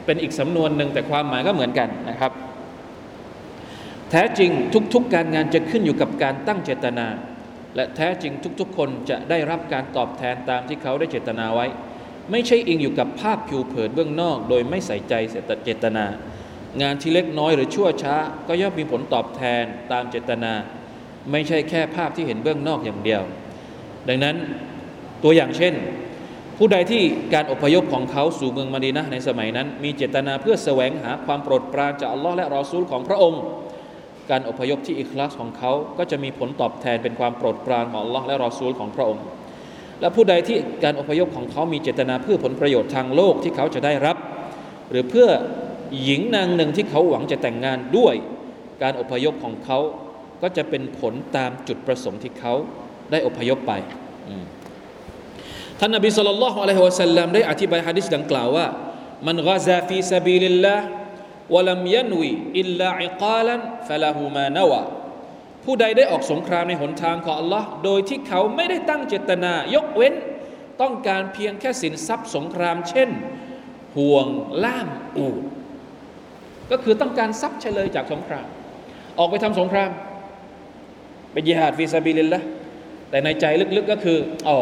[0.06, 2.32] เป็นอีกสำนวนหนึ่งแต่ความหมายก็เหมือนกันนะครับ
[4.10, 4.50] แท้จริง
[4.94, 7.06] ทุกๆการงานจะขึ้นอยู่กับการตั้งเจตนา
[7.76, 11.66] และแท้จริงทุกๆ คนจะได้รับการตอบแทนตามที่เขาได้เจตนาไว้
[12.30, 15.14] ไม่ใช่อิงอยู่กับภาพผิวเผินเบื้องนอก โดยไม่ใส่ใจ
[15.64, 16.06] เจตนา
[16.82, 18.16] งานที่เล็กน้อยหรือชั่วช้า
[18.48, 20.52] ก็ย่อมมีผลตอบแทนตามเจตนา
[21.32, 23.22] ไม่ใช่แค่ภาพที่เห็นเบื้องนอกอย่างเดียว
[24.08, 24.36] ดังนั้น
[25.22, 25.74] ตัวอย่างเช่น
[26.58, 27.02] ผู้ใดที่
[27.34, 33.42] การอพยพของเขาสู่เมืองมาดีนะในสมัยนั้น มีเจตนาเพื่อแสวงหาความโปรดปรานจากอัลลอฮ์และรอซูลของพระองค์
[34.30, 39.22] การอพยพที่อิคลาสของเขาก็จะมีผลตอบแทนเป็นความโปรดปรานของอัลลอฮ์และรอซูลของพระองค์
[40.00, 44.16] และผู้ใดที่การอพยพของเขามีเจตนาเพื่อผลประโยชน์ทางโลกที่เขาจะได้รับ
[44.90, 45.28] หรือเพื่อ
[46.02, 48.14] หญิงนางหนึ่งที่เขาหวังจะแต่งงานด้วย
[48.82, 49.78] การอพยพของเขา
[50.42, 52.54] ก็จะเป็นผลตามจุดประสงค์ที่เขา
[53.10, 53.72] ได้อพยพไป
[55.78, 58.66] ท่านนบี صلى الله عليه وسلمได้อธิบายฮะดิษดังกล่าวว่า
[59.26, 60.86] من غزا في سبيل الله
[61.54, 62.32] ولم ينو
[65.64, 70.14] ผู้ใดได้ออกสงครามในหนทางของ Allah โดยที่เขาไม่ได้ตั้งเจตนา ยกเว้น
[70.82, 73.10] ต้องการเพียงแค่สินทรัพย์สงคราม เช่น
[73.96, 74.26] ห่วง
[74.64, 75.42] ล่ามอูด
[76.70, 78.46] ก็คือต้องการทรัพย์เชลยจากสงคราม
[79.18, 79.90] ออกไปทำสงคราม
[81.32, 82.42] ไปญิฮาด في سبيل الله
[83.10, 83.44] แต่ในใจ
[83.76, 84.18] ลึกๆก็คือ
[84.48, 84.58] อ๋อ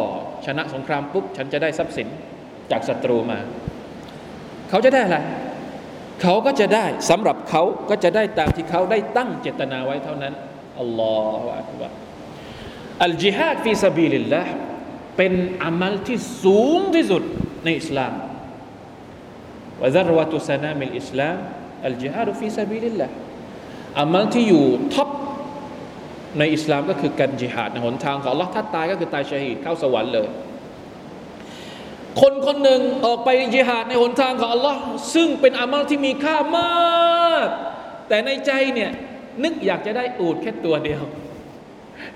[0.47, 2.09] ชนะสงครามปุ๊บฉันจะได้ทรัพย์สิน
[2.71, 3.39] จากศัตรูมา
[4.71, 5.19] เขาจะได้อะไร
[6.23, 10.35] เขาก็จะได้สำหรับเขาก็จะได้ตามที่เขาได้ตั้งเจตนาไว้เท่านั้น
[10.81, 11.93] الله أكبر
[13.05, 14.43] الجهاد في سبيل الله
[15.17, 15.33] เป็น
[15.65, 17.23] อามัลที่สูงที่สุด
[17.65, 18.13] ในอิสลาม
[19.83, 21.37] وذروة سنام الإسلام
[21.87, 23.09] الجهاد في سبيل الله
[24.01, 24.65] อามัลที่อยู่
[24.95, 25.09] top
[26.39, 30.29] ในอิสลามก็คือการจิฮาดในหนทางของ Allah ถ้าตายก็คือตายชาฮีดเข้าสวรรค์เลย
[32.21, 34.75] คนคนหนึ่งออกไปจิฮาดในหนทางของ Allah
[35.15, 37.47] ซึ่งเป็นอามัลที่มีค่ามาก
[38.09, 38.91] แต่ในใจเนี่ย
[39.45, 41.03] นึกอยากจะได้อูดแค่ตัวเดียว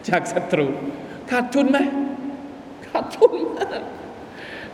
[0.09, 0.67] จากศัตรู
[1.31, 1.79] ขาดทุนไหม
[2.87, 3.33] ขาดทุน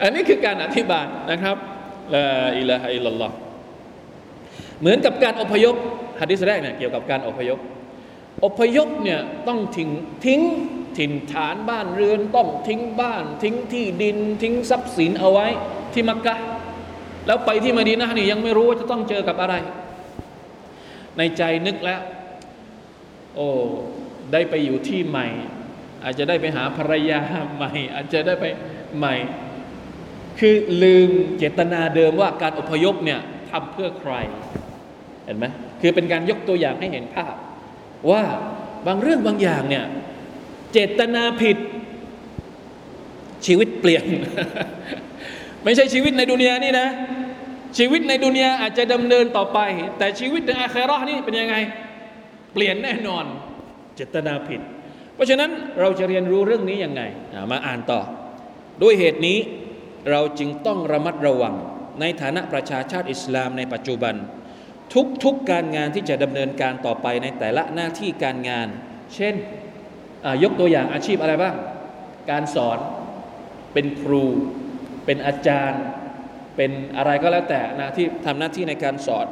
[0.03, 1.57] อันนี้คือการอธิบายนะครับ
[2.15, 3.31] ลาอิลาฮะอิลลัลลอฮ
[4.81, 5.75] เหมือนกับการอพยพ
[6.21, 7.59] ฮะดิษแรกเนี่ยเกี่ยวกับการอพยพ
[8.45, 9.91] อพยพเนี่ยต้องทิ้ง
[10.27, 10.41] ทิ้ง
[10.99, 15.47] ถิ่นฐานบ้านเรือนต้องทิ้งบ้าน ทิ้งที่ดิน ทิ้งทรัพย์สินเอาไว้
[15.93, 16.37] ที่มักกะ
[17.27, 19.55] แล้วไปที่มาดีนะนี่ยังไม่รู้ว่าจะต้องเจอกับอะไร
[21.19, 22.01] ในใจนึกแล้ว
[23.35, 23.49] โอ้
[24.33, 25.27] ได้ไปอยู่ที่ใหม่
[26.05, 27.21] อาจจะได้ไปหาภรรยา
[27.55, 28.45] ใหม่ อาจจะได้ไป
[28.99, 29.15] ใหม่
[30.39, 34.13] คือลืมเจตนาเดิมว่าการอพยพเนี่ยทำเพื่อใคร
[35.25, 35.47] เห็นไหม
[35.81, 37.35] คือเป็นการยกตัวอย่างให้เห็นภาพ
[38.11, 38.23] ว่า
[38.87, 39.85] บางเรื่องบางอย่างเนี่ย
[40.73, 41.57] เจตนาผิด
[43.47, 44.05] ชีวิตเปลี่ยน
[45.65, 46.89] ไม่ใช่ชีวิตในดุนยานี่นะ
[47.79, 49.59] ชีวิตในดุนยาอาจจะดำเนินต่อไป
[49.99, 51.57] แต่ชีวิตในอาครานี่เป็นยังไง
[52.59, 53.25] ปลี่ยนแน่นอน
[53.97, 54.61] เจตนาผิด
[55.15, 57.03] เพราะฉะนั้นเราจะเรียนรู้เรื่องนี้ยังไง
[57.53, 58.01] มาอ่านต่อ
[58.83, 59.39] ด้วยเหตุนี้
[60.11, 61.55] เราจึงต้องระมัดระวัง
[62.01, 64.15] ในฐานะประชาชาติอิสลามในปัจจุบัน
[64.95, 68.69] ทุกๆกการงานที่จะดำเนินการต่อไปในแต่ละหน้าที่การงาน
[69.15, 69.35] เช่น
[70.43, 71.55] ยกตัวอย่างอาชีพอะไรบ้าง
[72.31, 72.79] การสอน
[73.73, 74.25] เป็นครู
[75.05, 75.83] เป็นอาจารย์
[76.57, 79.27] เป็นอะไรก็แล้วแต่นะที่ทำหน้าที่ในการสอน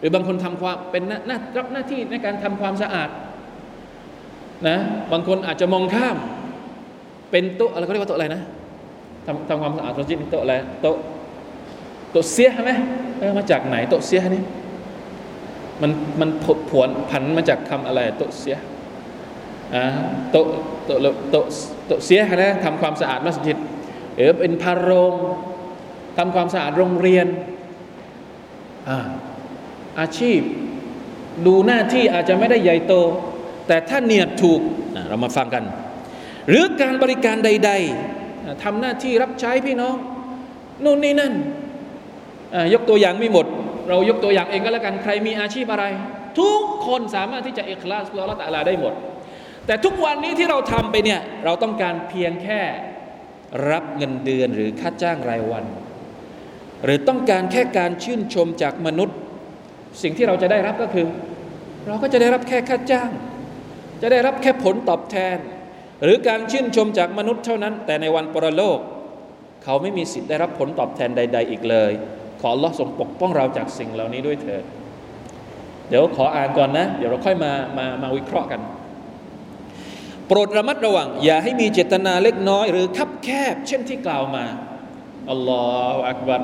[0.00, 3.08] หรือบางคนทำความเป็นหน้ารับหน้าที่ในการทำความสะอาด
[4.68, 4.76] นะ
[5.12, 6.16] บางคนอาจจะมองข้าม
[7.30, 8.42] เป็นโต๊ะอะไรเขาเรียกว่าโต๊ะอะไรนะ
[9.26, 10.96] ทำทำความสะอาดตัวจิตโต๊ะอะไรโต๊ะ
[12.12, 12.72] โต๊ะเสียใช่ไหม
[13.38, 14.42] มาจากไหนโต๊ะเสียนี่
[15.82, 16.30] มันมัน
[16.70, 18.56] ผวนผันมาจากคำอะไรโต๊ะเสีย
[19.74, 19.84] อ่า
[20.30, 20.46] โต๊ะ
[20.86, 20.98] โต๊ะ
[21.30, 21.36] โต
[21.86, 23.58] โตเสียนะทำความสะอาดมัสยิด
[24.14, 25.14] หรือเป็นพารง
[26.18, 27.26] ทำความสะอาดโรงเรียน
[28.88, 28.98] อ่า
[30.00, 30.40] อาชีพ
[31.46, 32.94] ดูหน้าที่อาจจะไม่ได้ใหญ่โต
[33.66, 34.60] แต่ถ้าเนียดถูก
[35.08, 35.64] เรามาฟังกัน
[36.48, 37.72] หรือการบริการใด
[38.16, 39.96] ๆทำหน้าที่รับใช้พี่น้อง
[40.84, 41.32] นู่นนี่นั่น
[42.74, 43.46] ยกตัวอย่างไม่หมด
[43.88, 45.84] เรายกตัวอย่างเองก็แล้วกันใครมีอาชีพอะไร
[46.40, 48.94] ทุกคนสามารถที่จะเอกลาสเพื่อละตาลาได้หมด
[49.66, 52.60] แต่ทุกวันนี้ที่เราทำไปเนี่ยเราต้องการเพียงแค่
[53.70, 55.64] รับเงินเดือนหรือค่าจ้างรายวัน
[56.84, 59.16] หรือต้องการแค่การชื่นชมจากมนุษย์
[60.02, 61.06] สิ่งที่เราจะได้รับก็คือ
[61.86, 63.10] เราก็จะได้รับแค่ค่าจ้าง
[64.02, 65.36] จะได้รับแค่ผลตอบแทน
[66.04, 68.78] หรือการชื่นชมจากมนุษย์เท่านั้น แต่ในวันปรโลก
[69.64, 71.92] เขาไม่มีสิทธิ์ได้รับผลตอบแทนใด ๆ อีกเลย
[72.40, 74.64] ขอ Allah ทรงปกป้องเราจากสิ่งเหล่านี้ด้วยเถิด
[75.88, 78.60] เดี๋ยวขออ่านก่อนนะ เดี๋ยวเราค่อยมามามาวิเคราะห์กัน
[80.26, 84.44] โปรดระมัดระวัง อย่าให้มีเจตนาเล็กน้อย หรือคับแคบ เช่นที่กล่าวมา
[85.30, 86.40] อัลลอฮฺอักบัร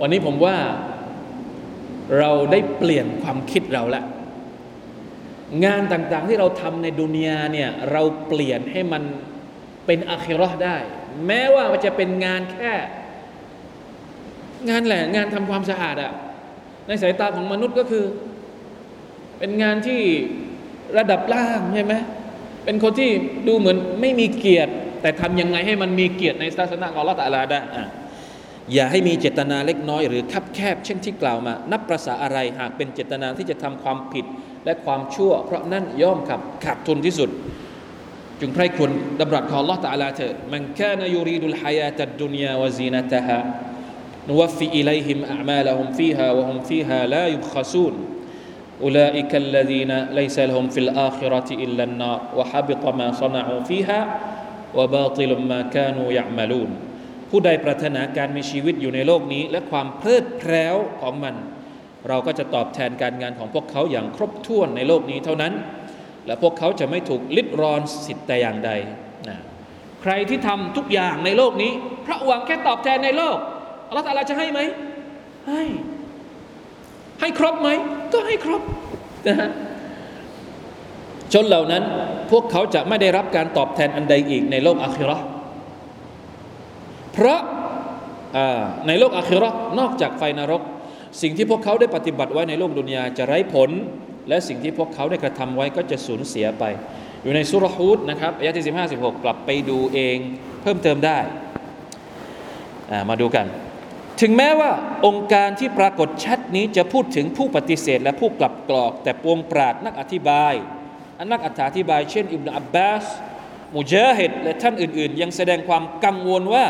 [0.00, 0.56] วันนี้ผมว่า
[2.18, 4.02] เราได้เปลี่ยนความคิดเราละ
[5.64, 9.02] งานต่างๆที่เราทำในดุนยาเนี่ยเราเปลี่ยนให้มัน
[9.86, 10.76] เป็นอาคิรอได้
[11.26, 12.72] แม้ว่ามันจะเป็นงานแค่
[14.70, 16.12] งานแหละงานทำความสะอาดอะ
[16.86, 18.04] ในสายตาของมนุษย์ก็คือ
[19.38, 20.00] เป็นงานที่
[20.98, 21.94] ระดับล่างใช่ไหม
[22.64, 23.10] เป็นคนที่
[23.46, 27.60] ดูเหมือนไม่มีเกียรติ แต่ทำยังไงให้มันมีเกียรติในศาสนาของอัลลอฮ์ตะอาลาได้
[28.63, 34.25] อะอย่าให้มีเจตนาเล็กน้อย หรือคับแคบเช่นที่กล่าวมา นับประษาอะไรหากเป็นเจตนาที่จะทำความผิด
[34.65, 37.29] และความชั่ว เพราะนั่นย่อมขับขาดทุนที่สุด
[38.39, 43.39] จึงใครควรดำรัสของ Allah ตาลาเถิดมันแค่นยูรีดุลฮายาตัดดุนยาวะซีนตฮะ
[44.29, 47.95] นวฟิอิลัยฮิมอามาลฮุมฟีฮาวะฮุมฟีฮาลายุบขซูน
[48.87, 53.99] أولئك الذين ليس لهم في الآخرة إلا النار وحبط ما صنعوا فيها
[54.77, 56.69] وباطل ما كانوا يعملون
[57.36, 61.34] ผู้ใดปรารถนาการมีชีวิตอยู่ในโลกนี้ และความเพลิดเพลินของมัน
[62.08, 65.52] เราก็จะตอบแทนการงานของพวกเขาอย่างครบถ้วนในโลกนี้เท่านั้น
[66.26, 68.70] และพวกเขาจะไม่ถูกลิดรอนสิทธิ์แต่อย่างใด
[69.28, 69.38] นะ
[70.02, 71.72] ใครที่ทำทุกอย่างในโลกนี้
[72.06, 73.36] พระหวังแค่ตอบแทนในโลก
[73.88, 74.60] อัลลอฮฺจะให้ไหม
[75.48, 75.62] ให้
[77.20, 77.68] ให้ครบไหม
[78.12, 78.62] ก็ให้ครบ
[79.26, 79.50] นะฮะ
[81.32, 81.82] ชนเหล่านั้น
[82.30, 85.18] พวกเขาจะไม่ได้รับการตอบแทนอันใดอีกในโลกอาคิรอ
[87.14, 87.40] เพราะ
[88.86, 90.62] ในโลกอาคิรอนอกจากไฟนรก
[91.22, 93.70] สิ่งที่พวกเขาได้ปฏิบัติไว้ในโลกดุนยาจะไร้ผล
[94.28, 96.64] และสิ่งที่พวกเขาได้กระทำไว้ก็จะสูญเสียไป
[97.22, 100.16] อยู่ในสุรฮูดนะครับอายะที่ 15 16 กลับไปดูเอง
[100.62, 101.18] เพิ่มเติมได้
[103.08, 103.46] มาดูกัน
[104.20, 104.70] ถึงแม้ว่า
[105.06, 110.54] องค์การที่ปรากฏชัดนี้จะพูดถึงผู้ปฏิเสธ และผู้กลับกรอก แต่ปวงปราดนักอธิบาย
[111.18, 113.04] อันนักอธิบาย เช่น อิบนาอับบาส
[113.76, 116.64] มุจาฮิดและท่านอื่น ๆ ยังแสดงความกังวลว่า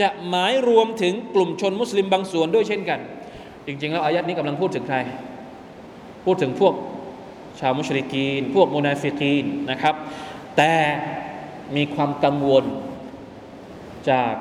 [0.00, 3.00] จะหมายรวมถึงกลุ่มชนมุสลิมบางส่วนด้วยเช่นกัน
[3.66, 4.98] จริง ๆ แล้วอายัดนี้กำลังพูดถึงใคร
[6.24, 6.74] พูดถึงพวก
[7.60, 9.94] ชาวมุชริกีน พวกมุนาฟิกีนนะครับ
[10.56, 10.74] แต่
[11.76, 12.64] มีความกังวล
[14.10, 14.34] จาก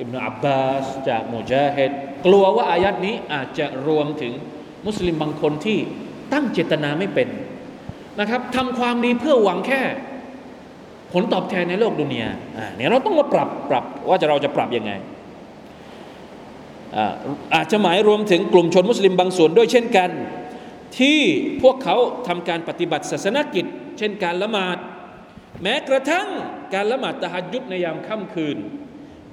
[0.00, 1.90] อิบนาอับบาสจากมูจาฮิด
[2.26, 4.32] กลัวว่าอายัดนี้อาจจะรวมถึง
[4.86, 5.78] มุสลิมบางคนที่
[6.32, 7.28] ตั้งเจตนาไม่เป็น
[8.20, 9.82] นะครับทำความดีเพื่อหวังแค่
[11.12, 12.28] ผลตอบแทนในโลกดุนยา
[12.76, 14.92] เนี่ยเราต้องมาปรับปรับว่าจะเราจะปรับยังไง
[17.54, 20.10] อาจจะหมายรวมถึงกลุ่มชนมุสลิมบางส่วนด้วยเช่นกัน
[20.98, 21.18] ที่
[21.62, 21.96] พวกเขา
[22.28, 23.64] ทำการปฏิบัติศาสนกิจ
[23.98, 24.76] เช่นการละหมาด
[25.62, 26.28] แม้กระทั่ง
[26.74, 28.58] การละหมาดตะฮัดยุดในยามค่ำคืน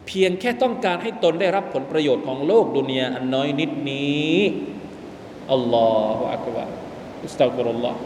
[0.07, 4.37] เพียงแค่ต้องการให้ตนได้รับผลประโยชน์ของโลกดุนยาอันน้อยนิดนี้
[5.51, 6.69] อัลลอฮฺอักบาร
[7.25, 7.99] อิสตัฟุรุลลอฮ์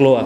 [0.00, 0.16] กลัว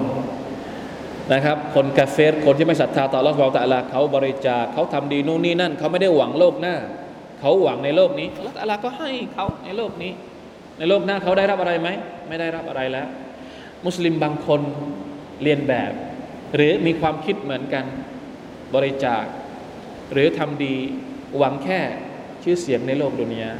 [1.32, 6.76] นะครับคนกาเฟรคนที่ไม่ศรัทธาต่อรัลลอฮฺตะลาเขาบริจาคเขาทำดีนู่นนี่นั่น เขาไม่ได้หวังโลกหน้า
[7.40, 10.12] เขาหวังในโลกนี้อัลอฮฺตะลาก็ให้เขาในโลกนี้
[10.78, 11.88] ในโลกหน้าเขาได้รับอะไรไหม
[12.28, 13.06] ไม่ได้รับอะไรแล้ว
[13.86, 14.60] มุสลิมบางคน
[15.42, 15.92] เรียนแบบ
[16.56, 17.84] หรือมีความคิดเหมือนกัน
[18.74, 19.24] บริจาค
[20.12, 20.74] หรือทำดี
[21.38, 21.80] หวังแค่
[22.42, 23.50] ชื่อเสียงในโลกดุนยา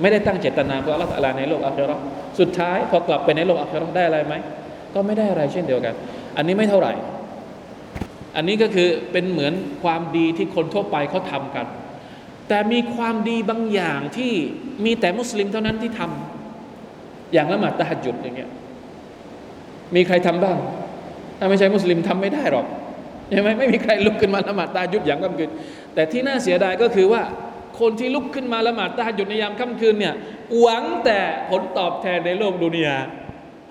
[0.00, 1.96] ไม่ได้ตั้งเจตนาเพื่ออัลลอฮฺในโลกอัครา
[2.38, 4.34] สุดท้ายพอกลับไปในโลกอัคราได้อะไรไหม
[4.94, 5.94] ก็ไม่ได้อะไรเช่นเดียวกัน
[6.36, 6.92] อันนี้ไม่เท่าไหร่
[8.36, 11.66] อันนี้ก็คือเป็นเหมือนความดีที่คนทั่วไปเขาทำกัน
[12.48, 14.32] แต่มีความดีบางอย่างที่
[14.84, 18.50] มีแต่มุสลิมเท่านั้นที่ทำอย่างละหมาดตะฮัจุดอย่างเงี้ย
[19.94, 20.56] มีใครทำบ้าง
[21.38, 22.66] ถ้าไม่ใช่มุสลิมทำไม่ได้หรอก
[23.30, 25.50] ใช่ไหมไม่มีใครลุกขึ้นมาละหมาดตาจุดอย่างค่ำคืน
[25.94, 27.22] แต่ที่น่าเสียดายก็คือว่า
[27.80, 30.14] คนที่ลุกขึ้นมาละหมาดตาหยุดในยามค่ำคืนเนี่ย
[30.60, 31.18] หวังแต่
[31.50, 32.96] ผลตอบแทนในโลกดุนยา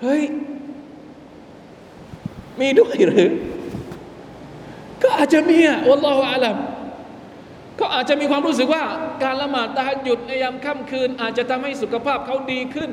[0.02, 0.22] เฮ้ย
[2.60, 3.28] มีด้วยหรือ
[5.02, 6.56] ก็อาจจะมีอะอัลลอฮฺอาลัม
[7.80, 8.84] ก็อาจจะมีความรู้สึกว่า
[9.22, 12.90] การละหมาดตาหยุดในยามค่ำคืน อาจจะทำให้สุขภาพเขาดีขึ้น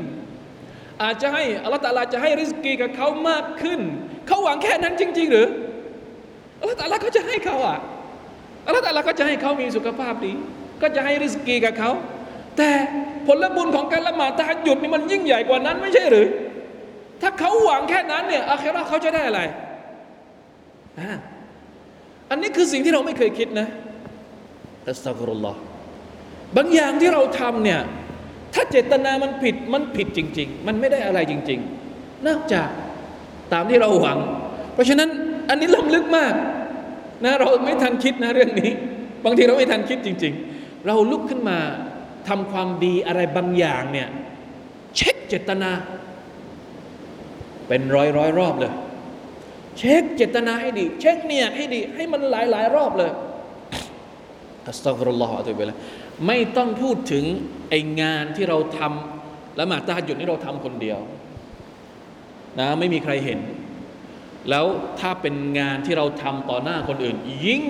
[1.04, 3.80] อาจจะให้อัลลอฮฺตาลาจะให้ริสกีกับเขามากขึ้น
[4.28, 5.48] เขาหวังแค่นั้นจริง ๆ หรือ
[6.60, 7.78] อัลลอฮฺตาลาก็จะให้เขาอะ
[8.66, 10.34] อัลลอฮฺตาลาก็จะให้เขามีสุขภาพดี
[10.82, 11.92] ก็จะให้ริสกีกับเขา
[12.58, 12.70] แต่
[13.28, 16.28] ผลบุญของการละหมาดตะฮัดยุดนี่มันยิ่งใหญ่กว่านั้นไม่ใช่หรือ
[17.22, 19.42] ถ้าเขาหวังแค่นั้นเนี่ยอาคราเขาจะได้อะไร
[21.00, 21.06] อั
[22.36, 23.68] นนี้คือสิ่งที่เราไม่เคยคิดนะ
[24.88, 25.60] อัสตัฟรุลลอฮ์
[26.58, 27.80] บางอย่างที่เราทำเนี่ย
[28.54, 31.60] ถ้าเจตนามันผิดมันผิดจริง ๆ มันไม่ได้อะไรจริง
[31.94, 32.70] ๆ นอกจาก
[33.54, 34.18] ตามที่เราหวัง
[34.74, 35.10] เพราะฉะนั้น
[35.50, 36.34] อันนี้ล้ำลึกมาก
[37.26, 38.72] นะเราไม่ทันคิดนะเรื่องนี้
[39.26, 41.58] บางทีเราไม่ทันคิดจริง ๆ เราลุกขึ้นมา
[42.28, 44.08] ทำความดีอะไรบางอย่างเนี่ย
[44.96, 45.72] เช็คเจตนา
[47.68, 48.74] เป็นร้อยร้อยรอบเลย
[49.80, 53.12] เช็คเจตนาให้ดี เช็คเนี่ยให้ดี ให้มันหลายหลายรอบเลย
[54.68, 55.72] อัสตัฟรุลลอฮฺอัตุเบล
[56.28, 57.26] ไม่ต้องพูดถึง
[57.70, 61.00] ไองานที่เราทำละหมาดตาหยุดนี่เราทำคนเดียว
[62.60, 63.40] นะไม่มีใครเห็น
[64.50, 64.66] แล้ว
[65.00, 67.64] ถ้าเป็นงานที่เราทำต่อหน้าคนอื่น ยิ่ง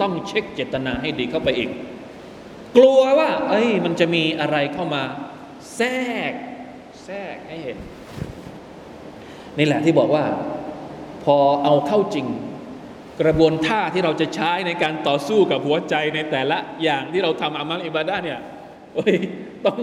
[0.00, 1.70] ต้องเช็คเจตนาให้ดีเข้าไปอีก
[2.76, 5.02] กลัวว่า เอ้ยมันจะมีอะไรเข้ามา
[5.76, 5.90] แทร
[6.30, 6.32] ก
[7.04, 7.78] แทรกให้เห็น
[9.58, 10.24] นี่แหละที่บอกว่า
[11.24, 12.26] พอเอาเข้าจริง
[13.22, 18.38] กระบวนท่าที่เราจะใช้ในการต่อสู้กับหัวใจในแต่ละอย่างที่เราทำอามัลอิบาดะเนี่ย
[18.94, 19.14] โอ้ย
[19.66, 19.80] ต้อง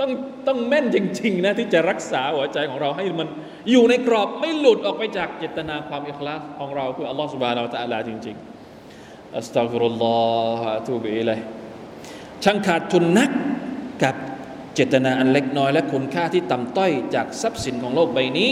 [0.00, 0.10] ต้อง
[0.46, 3.28] ต้องแม่นจริง ๆ นะ ที่จะรักษาหัวใจของเราให้มัน
[3.70, 8.36] อยู่ในกรอบไม่หลุดออกไปจากเจตนาความอิคลาสของเราคืออัลลอฮฺสุบานาอัลตะลาจริง
[8.84, 10.18] ๆอัสตัฟิรุลลอ
[10.60, 11.38] ฮฺตูบิอิลัย
[12.44, 13.30] ช่างขาดทุนนัก
[14.02, 14.14] กับ
[14.74, 18.50] เจตนาอันเล็กน้อย และคุณค่าที่ต่ำต้อยจากทรัพย์สินของโลกใบนี้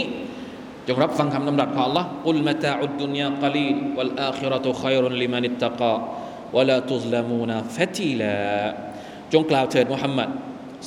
[0.87, 5.93] จงรับฟังคำนำรัสของ Allah อุลมาตาอุดดุนยากลีลวัลอาคิรตุขัยรุนลิมันิตตะกา
[6.55, 8.33] วะลาตุซลามูนาฟตีลา
[9.33, 10.29] จงกล่าวเถิดมุฮัมมัด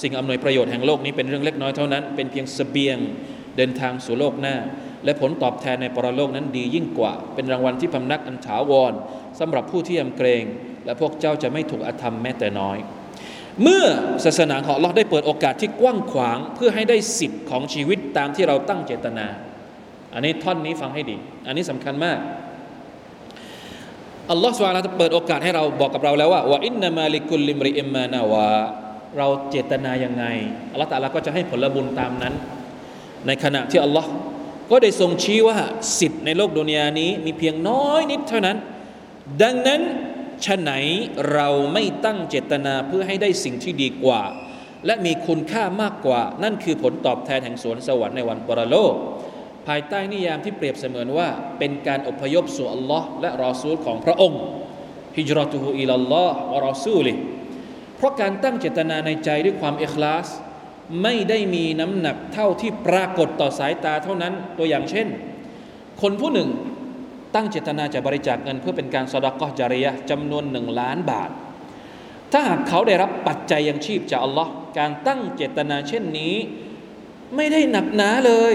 [0.02, 2.98] สิ่งอำนวยประโยชน์แห่งโลกนี้เป็นเรื่องเล็กน้อยเท่านั้น เป็นเพียงสเสบียง
[3.56, 4.56] เดินทางสู่โลกหน้า
[5.04, 8.92] และผลตอบแทนในปรโลกนั้นดียิ่งกว่า เป็นรางวัลที่พำนักอันถาวร
[9.38, 10.44] สำหรับผู้ที่ยำเกรง
[10.84, 12.78] และพวกเจ้าจะไม่ถูกอธรรมแม้แต่น้อย
[13.62, 13.84] เมื่อ
[14.24, 19.26] ศาสนาของเราได้เปิดโอกาสที่กว้างขวาง เพื่อให้ได้สิทธิ์ของชีวิตตามที่เราตั้งเจตนา
[20.14, 21.16] อันนี้ท่อนนี้ฟังให้ดี
[21.46, 22.18] อันนี้สำคัญมาก
[24.30, 28.50] อัลลอฮฺสุบานะเปิดโอกาสให้เราบอกกับเราแล้วว่าว่าอินนามาลิกุลลิมริอิมมานาวา
[29.18, 30.24] เราเจตนายังไง
[30.72, 32.34] อัลลอฮฺตาลาก็จะให้ผลบุญตามนั้น
[33.26, 34.10] ในขณะที่อัลลอฮ์
[34.70, 35.58] ก็ได้ทรงชี้ว่า
[35.98, 38.56] สิทธิ์ในโลกดุนยานี้มีเพียงน้อยนิดเท่านั้น
[39.42, 39.80] ดังนั้น
[40.44, 40.70] ฉะไหน
[41.32, 44.22] เราไม่ตั้งเจตนาเพื่อให้ได้สิ่งที่ดีกว่า
[44.86, 48.94] และมีคุณค่ามากกว่า นั่นคือผลตอบแทนแห่งสวนสวรรค์ในวันปรโลก
[49.66, 54.40] ภายใต้นิยามที่เปรียบเสมือนว่า เป็นการอพยพสู่อัลลอฮ์และรอซูลของพระองค์
[55.16, 57.12] ฮิจรัตุฮูอิลลอฮ์วะรอซูลิ
[57.96, 60.28] เพราะการตั้งเจตนาในใจด้วยความเอคลาส
[61.02, 65.06] ไม่ได้มีน้ำหนักเท่าที่ปรากฏต่อสายตาเท่านั้นตัวอย่างเช่น
[66.02, 66.48] คนผู้หนึ่ง
[67.34, 71.30] ตั้งเจตนาจะบริจาคเงินเพื่อเป็นการสดกอจาริยะจำนวนหนึ่งล้านบาท
[72.32, 76.34] ถ้าหากเขาได้รับปัจจัยยังชีพจากอัลลอฮ์การตั้งเจตนาเช่นนี้
[77.36, 78.54] ไม่ได้หนักหนาเลย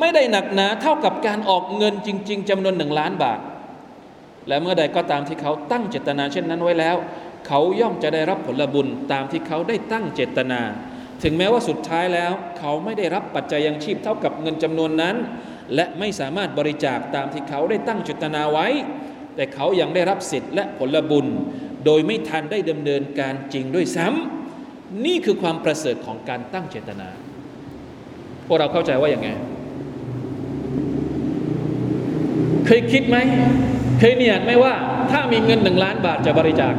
[0.00, 3.40] ไม่ได้หนักหนาเท่ากับการออกเงินจริง ๆจำนวนหนึ่งล้านบาท
[4.48, 6.96] และเมื่อใดก็ตามที่เขาตั้งเจตนาเช่นนั้นไว้แล้ว
[7.46, 10.60] เขาย่อมจะได้รับผลบุญตามที่เขาได้ตั้งเจตนา
[11.22, 15.16] ถึงแม้ว่าสุดท้ายแล้ว เขาไม่ได้รับปัจจัยยังชีพเท่ากับเงินจำนวนนั้น
[15.74, 18.66] และไม่สามารถบริจาคตามที่เขาได้ตั้งเจตนาไว้
[19.36, 21.26] แต่เขายังได้รับสิทธิ์และผลบุญ
[21.84, 27.08] โดยไม่ทันได้ดำเนินการจริงด้วยซ้ำนี่คือความประเสริฐของการตั้งเจตนา
[28.46, 29.28] พวกเราเข้าใจว่าอย่างไง
[32.66, 33.16] เคยคิดไหม
[34.00, 34.74] เคยเนียดไหมว่า
[35.10, 36.74] ถ้ามีเงินหนึ่งล้านบาทจะบริจาค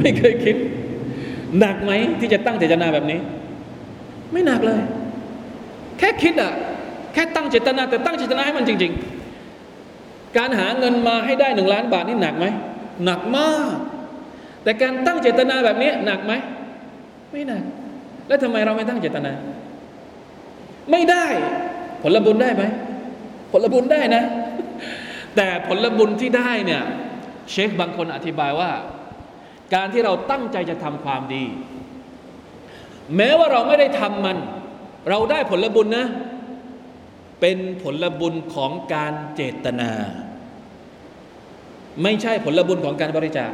[0.00, 0.56] ไม่เคยคิด
[1.60, 3.18] หนักไหมที่จะตั้งเจตนาแบบนี้
[4.32, 4.80] ไม่หนักเลย
[5.98, 6.52] แค่คิดอะ
[7.14, 8.92] แค่ตั้งเจตนาแต่ตั้งเจตนาให้มันจริง
[9.64, 12.46] ๆ การหาเงินมาให้ได้หนึ่งล้านบาทนี่หนักไหม
[13.04, 13.76] หนักมาก
[14.62, 16.32] แต่การตั้งเจตนาแบบนี้หนักไหม
[17.32, 17.62] ไม่หนัก
[18.28, 19.32] แล้วทำไมเราไม่ตั้งเจตนา
[20.90, 21.26] ไม่ได้
[22.02, 22.64] ผลบุญได้ไหม
[23.52, 24.24] ผลบุญได้นะ
[25.36, 26.82] แต่ผลบุญที่ได้เนี่ย
[27.50, 28.70] เชคบางคนอธิบายว่า
[29.74, 31.44] การที่เราตั้งใจจะทำความดี
[33.16, 34.36] แม้ว่าเราไม่ได้ทำมัน
[35.10, 36.06] เราได้ผลบุญนะ
[37.40, 39.90] เป็นผลบุญของการเจตนา
[42.02, 43.52] ไม่ใช่ผลบุญของการบริจาค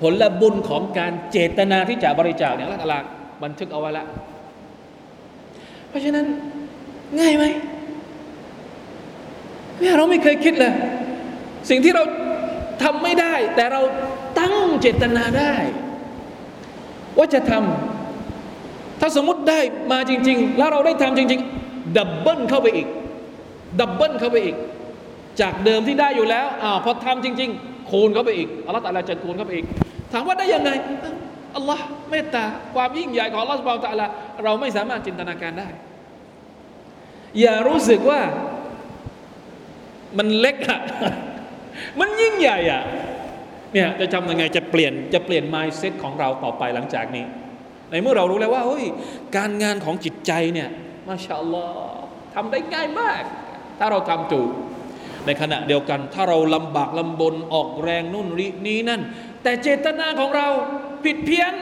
[0.00, 3.04] ผลบุญของการเจตนาที่จะบริจาคเนี่ยอัลลอฮ์ตะอาลา
[3.42, 4.04] บันทึกเอาไว้ละ
[5.88, 6.26] เพราะฉะนั้น
[7.20, 7.44] ง่ายไหม
[9.80, 10.72] เนี่ยเราไม่เคยคิดเลย
[11.70, 12.04] สิ่งที่เรา
[12.82, 13.82] ทำไม่ได้ แต่เรา
[14.40, 15.54] ตั้งเจตนาได้
[17.18, 19.60] ว่าจะทำถ้าสมมติได้
[19.92, 22.88] มาจริง ๆ แล้วเราได้ทำจริง ๆ double เข้าไปอีก
[23.80, 24.56] double เข้าไปอีก
[25.40, 29.66] จากเดิมที่ได้อยู่แล้วอ้าวพอทำจริง ๆ คูณเข้าไปอีกอัลลอฮฺตะลาจะคูณเข้าไปอีก
[30.12, 30.70] ถามว่าได้ยังไง
[31.56, 34.06] อัลลอฮ์เมตตาความยิ่งใหญ่ของอัลลอฮฺสุบานตะลา
[34.44, 35.68] เราไม่สามารถจินตนาการได้
[37.40, 38.20] อย่ารู้สึกว่า
[40.18, 40.80] มันเล็กอะ
[42.00, 42.82] มันยิ่งใหญ่อะ
[43.72, 47.24] เนี่ยจะทำยังไงจะเปลี่ยนจะเปลี่ยน mindset ของเราต่อไปหลังจากนี้
[47.90, 48.84] ในเมื่อเรารู้แล้วว่าเฮ้ย
[49.36, 50.68] การงานของจิตใจเนี่ย
[51.08, 52.02] ما شاء الله
[52.34, 53.22] ทำได้ง่ายมาก
[53.78, 54.50] ถ้าเราทำถูก
[55.26, 58.28] ในขณะเดียวกัน ถ้าเราลำบากลำบนออกแรงนู่น
[58.66, 59.00] นี้นั่น
[59.42, 60.48] แต่เจตนาของเรา
[61.04, 61.52] ผิดเพี้ยน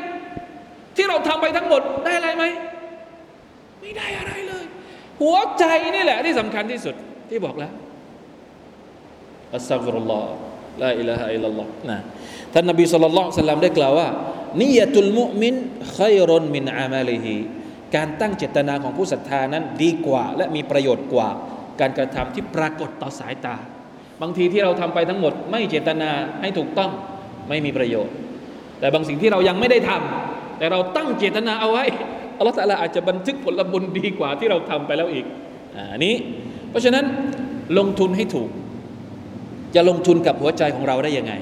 [0.96, 2.44] ที่เราทำไปทั้งหมดได้อะไรไหม
[3.80, 4.61] ไม่ได้อะไรเลย
[5.22, 5.64] หัวใจ
[5.94, 6.94] นี่แหละที่สำคัญที่สุด
[7.30, 7.72] ที่บอกแล้ว
[9.54, 11.98] أستغفر الله لا إله إلا اللهนะ
[12.52, 14.08] ท่านนบี صلى الله عليه وسلمได้กล่าวว่า
[14.62, 15.54] นิยตุลมุมิน
[15.98, 17.36] ขัยรนมินอามาลิฮิ
[17.96, 21.28] การตั้งเจตนาของผู้ศรัทธานั้นดีกว่า และมีประโยชน์กว่า
[21.80, 23.56] การกระทำที่ปรากฏต่อสายตา
[24.22, 26.10] บางทีที่เราทำไปทั้งหมด ไม่เจตนา
[26.40, 26.90] ให้ถูกต้อง
[27.48, 28.14] ไม่มีประโยชน์
[28.80, 31.84] แต่บางสิ่งที่เรายังไม่ได้ทำแต่เราตั้งเจตนาเอาไว้
[32.42, 35.24] อัลลอฮฺอาจจะบันทึกผลบุญดีกว่าที่เราทำไปแล้วอีก
[35.92, 36.14] อันนี้
[36.70, 37.04] เพราะฉะนั้น
[37.78, 38.48] ลงทุนให้ถูก
[39.74, 41.32] จะลงทุนกับหัวใจของเราได้ยังไง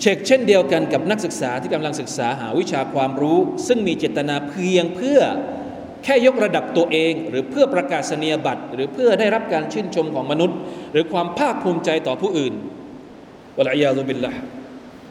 [0.00, 5.20] เช็คเช่นเดียวกันกับนักศึกษาที่กำลังศึกษาหาวิชาความรู้ ซึ่งมีเจตนาเพียงเพื่อ
[6.04, 10.58] แค่ยกระดับตัวเอง หรือเพื่อประกาศนียบัตร หรือเพื่อได้รับการชื่นชมของมนุษย์
[10.92, 12.54] หรือความภาคภูมิใจต่อผู้อื่น
[13.58, 14.32] วะลัยยาซุบิลละ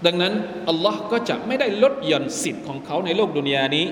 [0.06, 0.34] ดังนั้น
[0.70, 3.86] อัลลอฮ์ก็จะไม่ได้ลดหย่อนสิทธิ์ของเขาในโลกดุนยานี้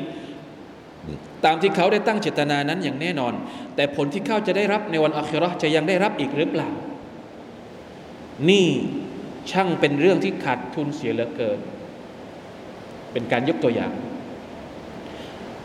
[1.45, 3.34] ตามที่เขาได้ตั้งเจตนานั้นอย่างแน่นอน
[3.76, 6.70] แต่ผลที่เขาจะได้รับในวันอัคราจะยังได้รับอีกหรือเปล่า
[8.49, 8.68] นี่
[9.51, 11.60] ช่างเป็นเรื่องที่ขาดทุนเสียเหลือเกิน
[13.12, 13.91] เป็นการยกตัวอย่าง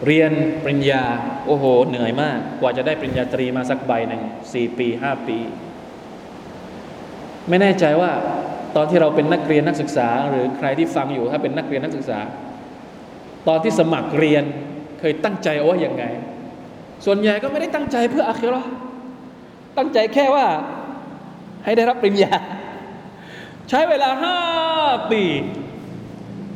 [0.07, 0.33] เรียน
[0.65, 1.05] ปริญญา
[1.47, 4.23] โอ้โห เหนื่อยมาก กว่าจะได้ปริญญาตรีมาสักใบหนึ่ง
[4.53, 5.39] สี่ปีห้าปี
[7.49, 8.13] ไม่แน่ใจว่า
[8.77, 12.19] ตอนที่เราเป็นนักเรียนนักศึกษา หรือใครที่ฟังอยู่ถ้าเป็นนักเรียนนักศึกษา
[13.49, 14.45] ตอนที่สมัครเรียน
[15.01, 16.05] เคยตั้งใจว่าอย่างไง
[17.05, 18.63] ส่วนใหญ่ก็ไม่ได้ตั้งใจเพื่ออาคิรอ
[19.79, 20.47] ตั้งใจแค่ว่า
[21.65, 22.35] ให้ได้รับปริญญา
[23.69, 24.39] ใช้เวลาห้า
[25.11, 25.23] ปี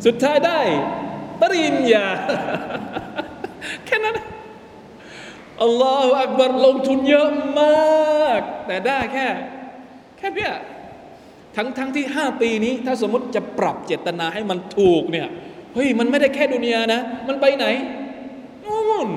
[0.07, 0.61] สุดท้ายได้
[1.41, 2.07] ปริญญา
[3.87, 4.17] แค่นั้น
[5.62, 9.29] อัลลอฮฺอักบารลงทุนเยอะมาก แต่ได้แค่
[10.19, 10.53] แค่เนี้ย
[11.57, 15.29] ทั้งทั้งที่ห้าปีนี้ ถ้าสมมติจะปรับเจตนาให้มันถูกเนี่ย
[15.75, 17.67] เฮ้ยมันไม่ได้แค่ดุนยานะ มันไปไหน
[18.65, 19.09] นู่น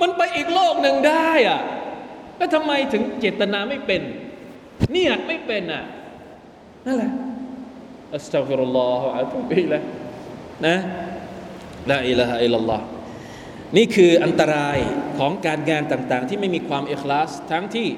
[0.00, 1.60] มันไปอีกโลกหนึ่งได้อะ
[2.36, 4.02] แล้วทำไมถึงเจตนาไม่เป็น
[4.92, 5.84] เนี่ยไม่เป็นอะ
[6.86, 7.10] นั่นแหละ
[8.14, 9.78] อัสตัฟิรุลลอฮฺอะตุบิละ
[10.66, 10.76] นะ
[11.90, 12.84] ลาอิลาฮะอิลลัลลอฮ์
[13.76, 14.78] นี่คืออันตราย
[15.18, 17.88] ของการงานต่าง ๆ ที่ไม่มีความเอกลาสทั้งที่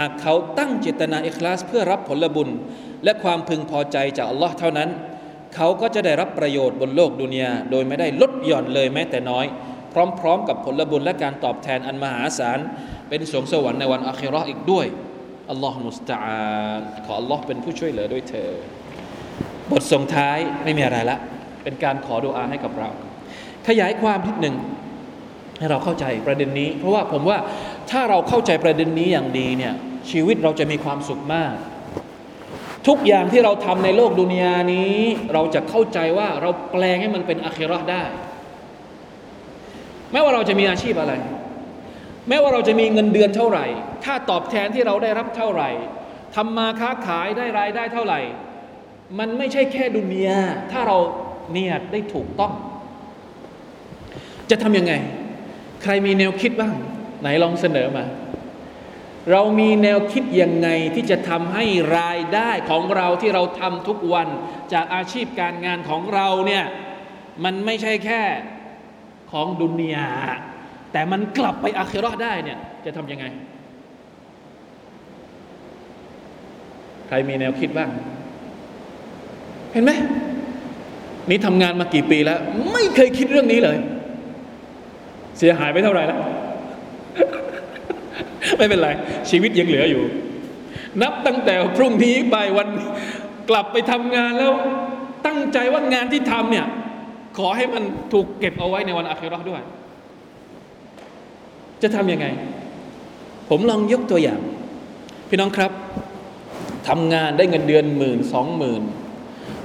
[0.00, 2.48] หากเขาตั้งเจตนาเอกลาสเพื่อรับผลบุญ
[3.04, 4.90] และความพึงพอใจจากอัลลอฮ์เท่านั้น
[5.54, 9.46] เขาก็จะได้รับประโยชน์บนโลกดุนยาโดยไม่ได้ลดหย่อนเลยแม้แต่น้อย
[10.20, 12.58] พร้อมๆ กับผลบุญและการตอบแทนอันมหาศาล
[13.08, 14.86] เป็นสวงสวรรค์ในวันอาคิรออีกด้วย
[15.50, 16.18] อัลลอฮ์มุสตา
[17.04, 18.50] ขออัลลอฮ์เป็นผู้ช่วยเหลือด้วยเธอ
[19.70, 21.18] บทส่งท้ายไม่มีอะไรละ
[21.62, 22.88] เป็นการขอดุอาให้กับเรา
[23.68, 24.56] ขยายความนิดหนึ่ง
[25.58, 27.38] ให้เราเข้าใจประเด็นนี้ เพราะว่าผมว่า
[27.90, 29.74] ถ้าเราเข้าใจประเด็นนี้อย่างดีเนี่ย
[30.10, 31.54] ชีวิตเราจะมีความสุขมาก
[32.88, 34.94] ทุกอย่างที่เราทำในโลกดุนยานี้
[35.32, 38.02] เราจะเข้าใจว่าเราแปลงให้มันเป็นอาคิรอได้
[40.12, 41.12] ไม่ว่าเราจะมีอาชีพอะไร
[42.28, 43.66] แม้ว่าเราจะมีเงินเดือนเท่าไหร่
[44.04, 45.70] ค่าตอบแทนที่เราได้รับเท่าไหร่
[46.34, 48.20] ทำมาค้าขายได้รายได้เท่าไหร่
[49.18, 50.40] มันไม่ใช่แค่ดุนยา
[50.72, 50.98] ถ้าเรา
[51.50, 52.52] เนียดได้ถูกต้อง
[54.50, 54.92] จะทำยังไง
[55.82, 56.74] ใครมีแนวคิดบ้าง
[57.24, 58.04] ไหนลองเสนอมา
[59.32, 61.64] เรามีแนวคิดยังไงที่จะทำให้
[61.98, 64.28] รายได้ของเราที่เราทำทุกวัน
[64.72, 66.64] จากอาชีพการงานของเราเนี่ย
[67.44, 68.22] มันไม่ใช่แค่
[69.32, 70.10] ของดุนยา
[70.92, 73.24] แต่มันกลับไปอาคิรอได้เนี่ยจะทำยังไง
[77.08, 77.90] ใครมีแนวคิดบ้าง
[79.72, 79.92] เห็นไหม
[81.28, 82.38] นี่ทำงานมากี่ปีแล้ว
[82.72, 83.76] ไม่เคยคิดเรื่องนี้เลย
[85.38, 86.20] เสียหายไปเท่าไหร่แล้ว
[88.58, 88.88] ไม่เป็นไร
[89.30, 90.02] ชีวิตยังเหลืออยู่
[91.02, 92.68] นับตั้งแต่พรุ่งนี้ไปวัน
[93.50, 94.52] กลับไปทำงานแล้ว
[95.26, 96.66] ตั้งใจว่างานที่ทำเนี่ย
[97.38, 97.82] ขอให้มัน
[98.12, 99.62] ถูกเก็บเอาไว้ในวันอาคิรอด้วย
[101.82, 102.26] จะทำยังไง
[103.50, 104.40] ผมลองยกตัวอย่าง
[105.28, 105.72] พี่น้องครับ
[106.88, 108.82] ทำงานได้เงินเดือนหมื่นสองหมื่น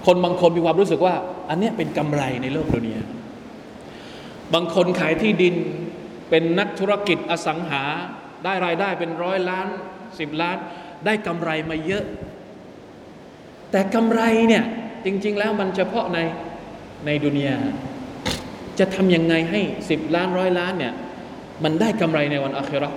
[0.06, 1.16] คนบางคนมีความรู้สึกว่า
[1.50, 2.98] อันนี้เป็นกำไรในโลกดุนย
[4.54, 5.56] บางคนขายที่ดิน
[6.30, 7.84] เป็นนักธุรกิจอสังหา
[8.46, 9.68] ได้รายได้เป็นร้อยล้าน
[10.20, 10.58] สิบล้าน
[11.06, 12.04] ได้กำไรมาเยอะ
[13.72, 14.64] แต่กำไรเนี่ย
[15.06, 16.20] จริง ๆ แล้วมันเฉพาะใน
[17.06, 17.58] ในดุนยา
[18.80, 20.94] จะทำยังไงให้สิบล้านร้อยล้านเนี่ย
[21.64, 22.92] มันได้กำไรในวันอาครา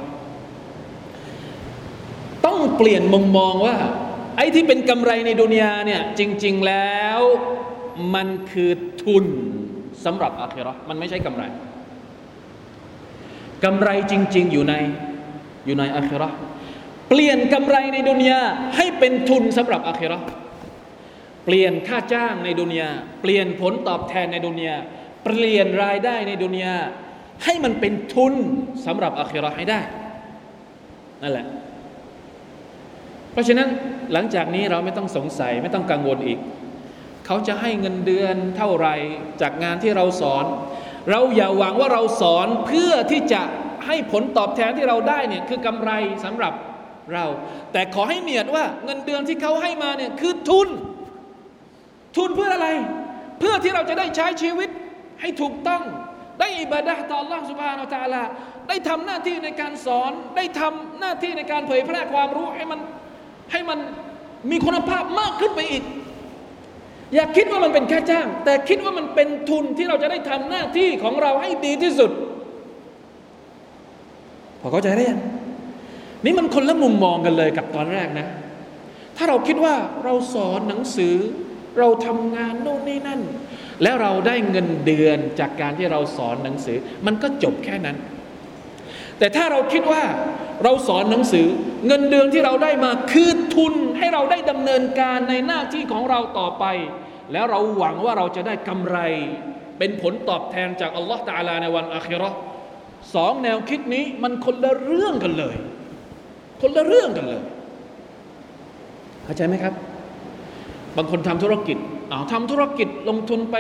[2.47, 3.77] ต้องเปลี่ยนมุมมองว่า
[4.37, 7.21] ไอ้ที่เป็นกำไรในดุนยาเนี่ยจริง ๆแล้ว
[8.15, 8.71] มันคือ
[9.03, 9.25] ทุน
[10.05, 11.43] สำหรับอาครามันไม่ใช่กำไร
[13.65, 14.75] กำไรจริง ๆ อยู่ใน
[15.65, 16.31] อยู่ในอาครา
[17.09, 18.41] เปลี่ยนกำไรในดุนยา
[18.77, 20.19] ให้เป็นทุนสำหรับอาครา
[21.45, 22.89] เปลี่ยนค่าจ้างในดุนยา
[23.23, 24.77] เปลี่ยนผลตอบแทนในดุนยา
[25.25, 26.75] เปลี่ยนรายได้ในดุนยา
[27.45, 28.35] ให้มันเป็นทุน
[28.87, 29.81] สำหรับอาคิรอให้ได้
[31.23, 31.47] นั่นแหละ
[33.33, 33.69] เพราะฉะนั้น
[34.13, 36.39] หลังจากนี้เราไม่ต้องสงสัยไม่ต้องกังวลอีก
[37.27, 38.89] เขาจะให้เงินเดือนเท่าไร
[39.41, 40.45] จากงานที่เราสอน
[41.11, 43.43] เราอย่าหวังว่าเราสอนเพื่อที่จะ
[43.87, 45.91] ให้ผลตอบแทนที่เราได้เนี่ยคือกำไร
[46.25, 46.53] สำหรับ
[47.13, 47.25] เรา
[47.73, 50.69] แต่ขอให้เนียดว่าเงินเดือนที่เขาให้มาเนี่ยคือทุน
[52.17, 52.69] ทุนเพื่ออะไร
[53.39, 54.69] เพื่อที่เราจะได้ใช้ชีวิต
[55.21, 55.83] ให้ถูกต้อง
[56.41, 58.25] ได้อิบาดะต่อ Allah s u b h a n a า u Wa
[58.69, 62.81] ได้ทำหน้าที่ในการสอน ได้ทำหน้าที่ในการเผยแพร่ความรู้ให้มัน
[63.53, 63.79] ให้มัน
[64.51, 65.85] มีคุณภาพมากขึ้นไปอีก
[67.15, 72.11] อย่าคิดว่ามันเป็นค่าจ้าง แต่คิดว่ามันเป็นทุนที่เราจะได้ทำหน้าที่ของเราให้ดีที่สุด
[74.63, 75.21] พอเข้าใจได้ยัง
[76.25, 78.27] นี่มันคนละมุมมองกันเลยกับตอนแรกนะ
[79.17, 81.15] ถ้าเราคิดว่าเราสอนหนังสือ
[81.79, 83.21] เราทำงานโน่นนี่นั่น
[83.83, 87.97] แล้วเราได้เงินเดือนจากการที่เราสอนหนังสือ มันก็จบแค่นั้น
[89.19, 90.03] แต่ถ้าเราคิดว่า
[90.65, 91.47] เราสอนหนังสือ
[91.87, 96.65] เงินเดือนที่เราได้มาคือทุนให้เราได้ดำเนินการในหน้าที่ของเราต่อไป
[97.33, 98.99] แล้วเราหวังว่าเราจะได้กำไร
[99.79, 102.39] เป็นผลตอบแทนจากอัลลอฮฺตาลาในวันอาคิเราะห์
[103.15, 105.55] สองแนวคิดนี้มันคนละเรื่องกันเลย
[106.63, 107.43] คนละเรื่องกันเลย
[109.25, 109.75] เข้าใจไหมครับ
[110.97, 111.77] บางคนทำธุรกิจ
[112.13, 113.57] อ้าวทำธุรกิจลงทุนไป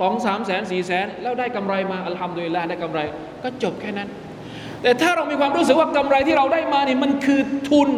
[0.00, 3.00] สองสามแสนสี่แสน แล้วได้กำไรมาอัลฮัมดุลิลละได้กำไร
[3.42, 4.08] ก็จบแค่นั้น
[4.82, 7.40] แต่ถ้าเรามีความรู้สึกว่ากำไรที่เราได้มาเนี่ยมันคือ
[7.70, 7.90] ทุน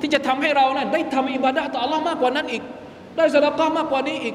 [0.00, 2.62] ที่จะทำให้เรานะ่ะได้ทำอิบาดะต่อ Allah มากกว่านั้นอีก
[3.16, 4.34] ได้สละก้ามากกว่านี้อีก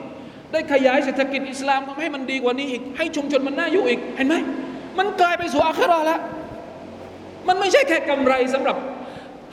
[0.51, 4.35] ได้ขยายเศรษฐกิจอิสลามทำให้มันดีกว่านี้อีก ให้ชุมชนมันน่าอยู่อีก เห็นไหม
[4.99, 6.19] มันกลายไปสู่อาคราแล้ว
[7.47, 8.77] มันไม่ใช่แค่กำไรสำหรับ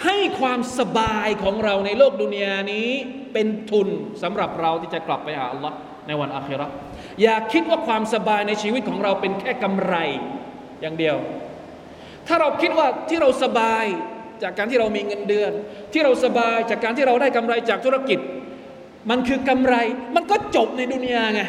[0.05, 2.89] ให้ความสบายของเราในโลกดุนยานี้
[3.33, 3.89] เป็นทุน
[4.23, 5.77] สำหรับเราที่จะกลับไปหาอัลลอฮ์
[6.07, 6.67] ในวันอาครา
[7.23, 9.95] อย่าคิดว่าความสบายในชีวิตของเราเป็นแค่กำไร
[10.83, 11.17] อย่างเดียว
[12.27, 13.85] ถ้าเราคิดว่าที่เราสบาย
[14.43, 15.53] จากการที่เรามีเงินเดือน
[15.93, 18.19] ที่เราสบายจากการที่เราได้กำไรจากธุรกิจ
[19.11, 19.75] มันคือกำไร
[20.15, 21.43] มันก็จบในดุนยาไง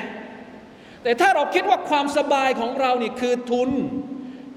[1.04, 3.70] แต่ถ้าเราคิดว่าความสบายของเรานี่คือทุน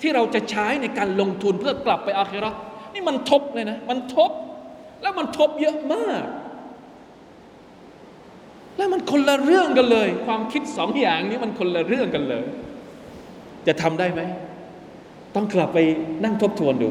[0.00, 2.58] ที่เราจะใช้ในการลงทุนเพื่อกลับไปอาคิราะห์
[2.94, 4.30] นี่มันทบเลยนะ มันทบ
[5.02, 6.24] แล้วมันทบเยอะมาก
[8.76, 12.44] แล้วมันคนละเรื่องกันเลย ความคิดสองอย่างนี้มันคนละเรื่องกันเลย
[13.66, 14.20] จะทำได้ไหม
[15.34, 15.78] ต้องกลับไป
[16.24, 16.90] นั่งทบทวนดู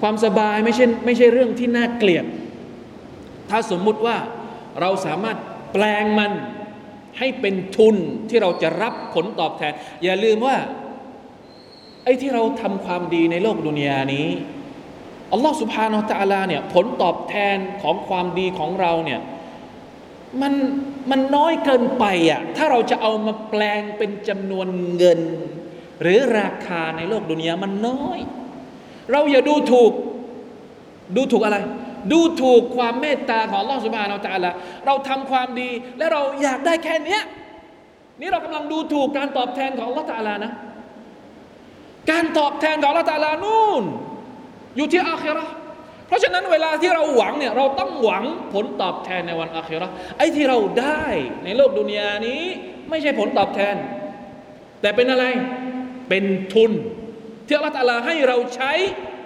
[0.00, 2.24] ความสบายไม่ใช่ไม่ใช่เรื่องที่น่าเกลียด
[3.50, 4.16] ถ้าสมมุติว่า
[4.80, 5.36] เราสามารถ
[5.72, 6.32] แปลงมัน
[7.20, 7.96] ให้เป็นทุน
[8.28, 9.72] ที่เราจะรับผลตอบแทน
[10.04, 10.56] อย่าลืมว่า
[12.04, 14.28] ไอ้ที่เราทำความดีในโลกดุนยานี้
[15.32, 19.20] อัลลอฮฺสุบฮานาอัลตะอลาเนี่ยผลตอบแทนของความดีของเราเนี่ย
[20.40, 20.52] มัน
[21.10, 24.66] มันน้อยเกินไปอะถ้าเราจะเอามาแปลงเป็นจำนวน
[24.96, 25.20] เงิน
[26.02, 28.20] หรือราคาในโลกดุนยามันน้อย
[29.12, 29.92] เราอย่าดูถูก
[31.16, 31.58] ดูถูกอะไร
[32.12, 34.50] ดูถูกความเมตตาของอัลอสุบานาอัลตาลา
[34.86, 37.22] เราทำความดีและเราอยากได้แค่เนี้ย
[38.20, 40.52] นี่เรากำลังดูถูกการตอบแทนของอัลอฮฺตาลานะ
[42.10, 43.84] การตอบแทนของอัลอฮฺตาลานู่น
[44.76, 45.46] อยู่ที่อาคิรา
[46.06, 48.24] เพราะฉะนั้นเวลาที่เราหวังเนี่ยเราต้องหวัง
[48.54, 49.86] ผลตอบแทนในวันอาคิรา
[50.18, 51.04] ไอ้ที่เราได้
[51.44, 52.42] ในโลกดุนยานี้
[52.90, 53.76] ไม่ใช่ผลตอบแทน
[54.80, 55.24] แต่เป็นอะไร
[56.08, 56.72] เป็นทุน
[57.46, 58.72] ที่อัลลอฮฺตาลาให้เราใช้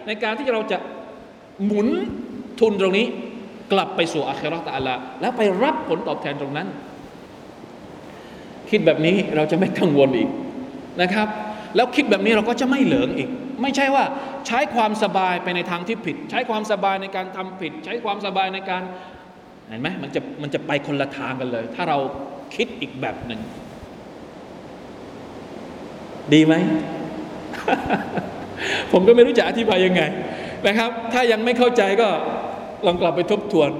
[0.07, 0.79] ในการที่เราจะ
[1.65, 1.89] หมุน
[2.61, 3.07] ทุนตรงนี้
[3.73, 6.69] กลับไปสู่อาคราตะอาลาแล้วไปรับผลตอบแทนตรงนั้น
[8.71, 10.29] คิดแบบนี้เราจะไม่กังวลอีก
[11.03, 11.29] นะครับ
[11.77, 13.29] แล้วคิดแบบนี้เราก็จะไม่เหลิงอีก
[13.63, 14.05] ไม่ใช่ว่า
[14.47, 18.83] ใช้ความสบายไปในทางที่ผิด ใช้ความสบายในการทำผิด ใช้ความสบายในการ
[19.69, 21.99] เห็นไหมมันจะมันจะไปคนละทางกันเลย ถ้าเรา
[22.55, 23.41] คิดอีกแบบหนึ่ง
[26.33, 26.55] ดีไหม
[28.93, 30.03] ผมก็ไม่รู้จะอธิบายยังไง
[30.67, 32.09] นะครับ ถ้ายังไม่เข้าใจก็
[32.87, 33.71] ลองกลับไปทบทวน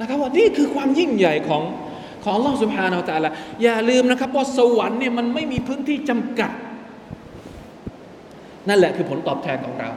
[0.00, 1.62] นะครับว่านี่คือความยิ่งใหญ่ของ
[2.24, 3.30] ของลลอสุบฮานาตะอาลา
[3.62, 6.50] อย่าลืมนะครับว่าสวรรค์เนี่ยมันไม่มีพื้นที่จำกัด
[8.68, 9.90] นั่นแหละคือผลตอบแทนของเรา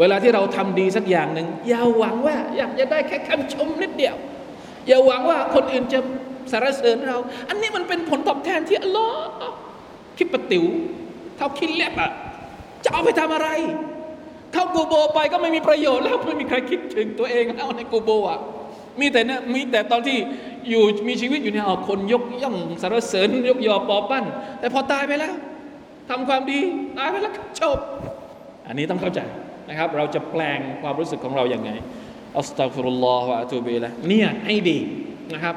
[0.00, 4.16] เวลาที่เราทำดีสักอย่างหนึ่งอย่าหวังว่าอยากจะได้แค่คำชมนิดเดียว
[4.86, 6.00] อย่าหวังว่าคนอื่นจะ
[6.52, 7.16] สรรเสริญเรา
[7.48, 9.54] อันนี้มันเป็นผลตอบแทนที่อัลลอฮ์
[10.18, 10.64] คิดประติว
[11.36, 12.10] เท่าคิดเล็บอะ
[12.84, 13.48] จะเอาไปทำอะไร
[14.52, 18.40] เข้ากูโบไปก็ไม่มีประโยชน์แล้วไม่มีใครคิดถึงตัวเองแล้วในกูโบอะ
[19.00, 20.18] มีแต่เนี่ยมีแต่ตอนที่
[20.68, 24.24] อยู่มีชีวิตอยู่เนี่ยเอาคนยกย่องสรรเสริญยกยอปอปั้น
[24.60, 25.34] แต่พอตายไปแล้ว
[26.10, 26.60] ทำความดี
[26.98, 27.78] ตายไปแล้วจบ
[28.66, 29.20] อันนี้ต้องเข้าใจ
[29.68, 31.70] นะครับ เราจะแปลงความรู้สึกของเราอย่างไง
[32.38, 34.78] อัสตัฆฟิรุลลอฮฺอะตูบิละเนี่ยให้ดี
[35.34, 35.54] นะครับ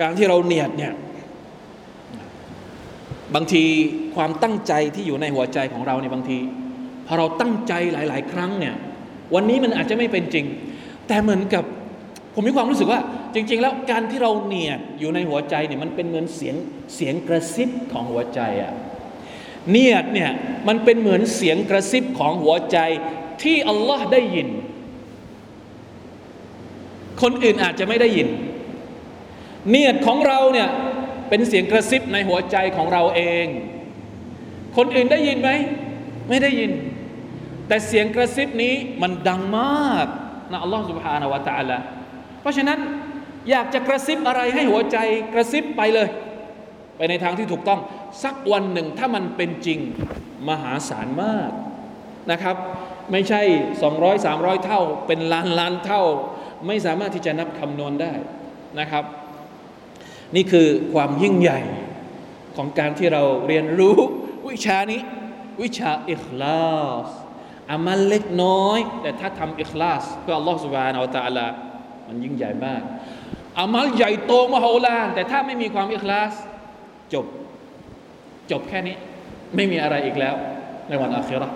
[0.00, 0.92] การที่เราเนียดเนี่ย
[3.34, 3.64] บางที
[4.16, 6.38] ความตั้งใจที่อยู่ในหัวใจของเราเนี่ยบางที
[7.06, 8.74] พอเราตั้งใจหลาย ๆ ครั้งเนี่ย
[9.34, 10.46] วันนี้มันอาจจะไม่เป็นจริง
[11.08, 11.64] แต่เหมือนกับ
[12.34, 13.00] ผมมีความรู้สึกว่า
[13.34, 16.56] จริง ๆ แล้วการที่เราเนียดอยู่ในหัวใจเนี่ยมันเป็นเหมือนเสียง
[16.94, 18.72] เสียงกระซิบของหัวใจอะ
[19.70, 20.30] เนียดเนี่ย
[20.68, 22.78] มันเป็นเหมือนเสียงกระซิบของหัวใจ
[23.42, 24.48] ที่อัลลอฮ์ได้ยิน
[27.22, 28.28] คนอื่นอาจจะไม่ได้ยิน
[29.70, 30.68] เนียดของเราเนี่ย
[31.28, 33.46] เป็นเสียงกระซิบในหัวใจของเราเอง
[34.76, 35.50] คนอื่นได้ยินไหม
[36.28, 36.70] ไม่ได้ยิน
[37.67, 40.07] แต่เสียงกระซิบนี้มันดังมาก
[40.51, 41.77] นะอัลลอฮ์ سبحانه และ تعالى
[42.41, 42.79] เพราะฉะนั้น
[43.49, 44.97] อยากจะกระซิบอะไรให้หัวใจ
[45.33, 46.07] กระซิบไปเลย
[46.97, 47.79] ไปในทางที่ถูกต้อง
[48.23, 49.79] สักวันหนึ่งถ้ามันเป็นจริง
[50.49, 51.51] มหาศาลมาก
[52.31, 52.55] นะครับ
[53.11, 53.41] ไม่ใช่
[53.83, 56.03] 200 300 เท่า เป็นล้านล้านเท่า
[56.67, 58.13] ไม่สามารถที่จะนับคำนวณได้
[58.79, 59.03] นะครับ
[60.35, 61.59] นี่คือความยิ่งใหญ่
[62.55, 63.97] ของการที่เราเรียนรู้
[64.49, 65.01] วิชานี้
[65.61, 67.09] วิชาอิคลาส
[67.72, 71.46] อามัลเล็กน้อย แต่ถ้าทำอิคลาสเพื่ออัลลอฮฺสุบฮานาอัลตะลา
[72.08, 72.82] มันยิ่งใหญ่มาก
[73.58, 76.32] อามัลใหญ่โตมโหฬารแต่ถ้าไม่มีความอิคลาส
[77.12, 77.26] จบ
[78.50, 78.96] จบแค่นี้
[79.56, 80.34] ไม่มีอะไรอีกแล้ว
[80.88, 81.48] ในวันอาคิรา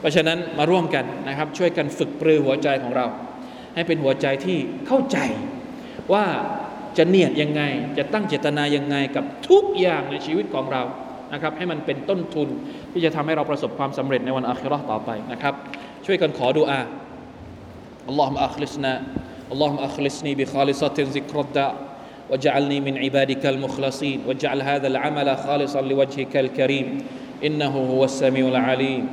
[0.00, 3.06] เพราะฉะนั้นมาร่วมกันนะครับ ช่วยกันฝึกปรือหัวใจของเรา
[3.74, 5.18] ให้เป็นหัวใจที่เข้าใจ
[6.12, 6.26] ว่า
[6.98, 7.62] จะเนียดยังไง
[7.98, 10.82] จะตั้งเจตนายังไงกับทุกอย่างในชีวิตของเรา
[11.33, 12.47] นะครับ ให้มันเป็นต้นทุน
[12.91, 15.53] ที่จะทำให้เราประสบความสำเร็จในวันอาคิเราะห์ต่อไปนะครับ
[16.05, 16.79] ช่วยกันขอดุอา
[18.07, 18.93] อัลลอฮฺอัคลิสนา
[19.51, 21.67] อัลลอฮฺอัคลิสนีบิคาลิซัตินซิกรดดะ
[22.29, 26.87] واجعلني من عبادك المخلصين واجعل هذا العمل خالصا لوجهك الكريم
[27.43, 29.03] انه هو السميع العليم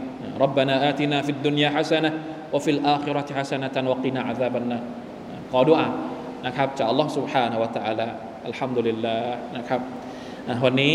[0.40, 2.12] ربنا اتنا في الدنيا حسنه
[2.52, 4.84] وفي الاخره حسنه وقنا عذاب النار
[5.50, 5.88] ขอดุอา
[6.46, 8.06] นะครับจากอัลลอฮ์ سبحانه และ تعالى
[8.46, 9.80] อัลฮัมดุลิลลาห์นะครับ
[10.64, 10.92] วันนี้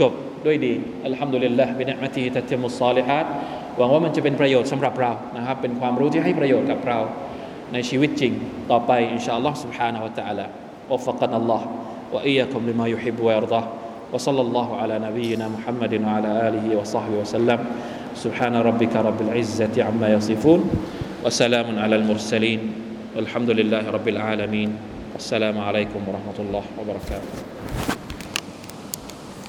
[0.00, 0.12] จบ
[0.46, 0.74] ด้วยดี
[1.06, 3.26] อัลฮัมดุลิลลาห์บินิมะติฮิตัตติมุสซาลิฮัด
[3.78, 6.98] หวังว่ามันจะเป็นประโยชน์สำหรับเรานะครับ เป็นความรู้ที่ให้ประโยชน์กับเรา
[7.72, 8.32] ในชีวิตจริง
[8.70, 10.46] ต่อไปอินชาอัลลอฮ์ سبحانه และ تعالى
[10.90, 11.62] وفقنا الله
[12.12, 13.64] وإياكم لما يحب ويرضاه
[14.12, 17.58] وصلى الله على نبينا محمد وعلى آله وصحبه وسلم
[18.14, 20.60] سبحان ربك رب العزة عما يصفون
[21.24, 22.60] وسلام على المرسلين
[23.16, 24.70] والحمد لله رب العالمين
[25.16, 27.32] السلام عليكم ورحمة الله وبركاته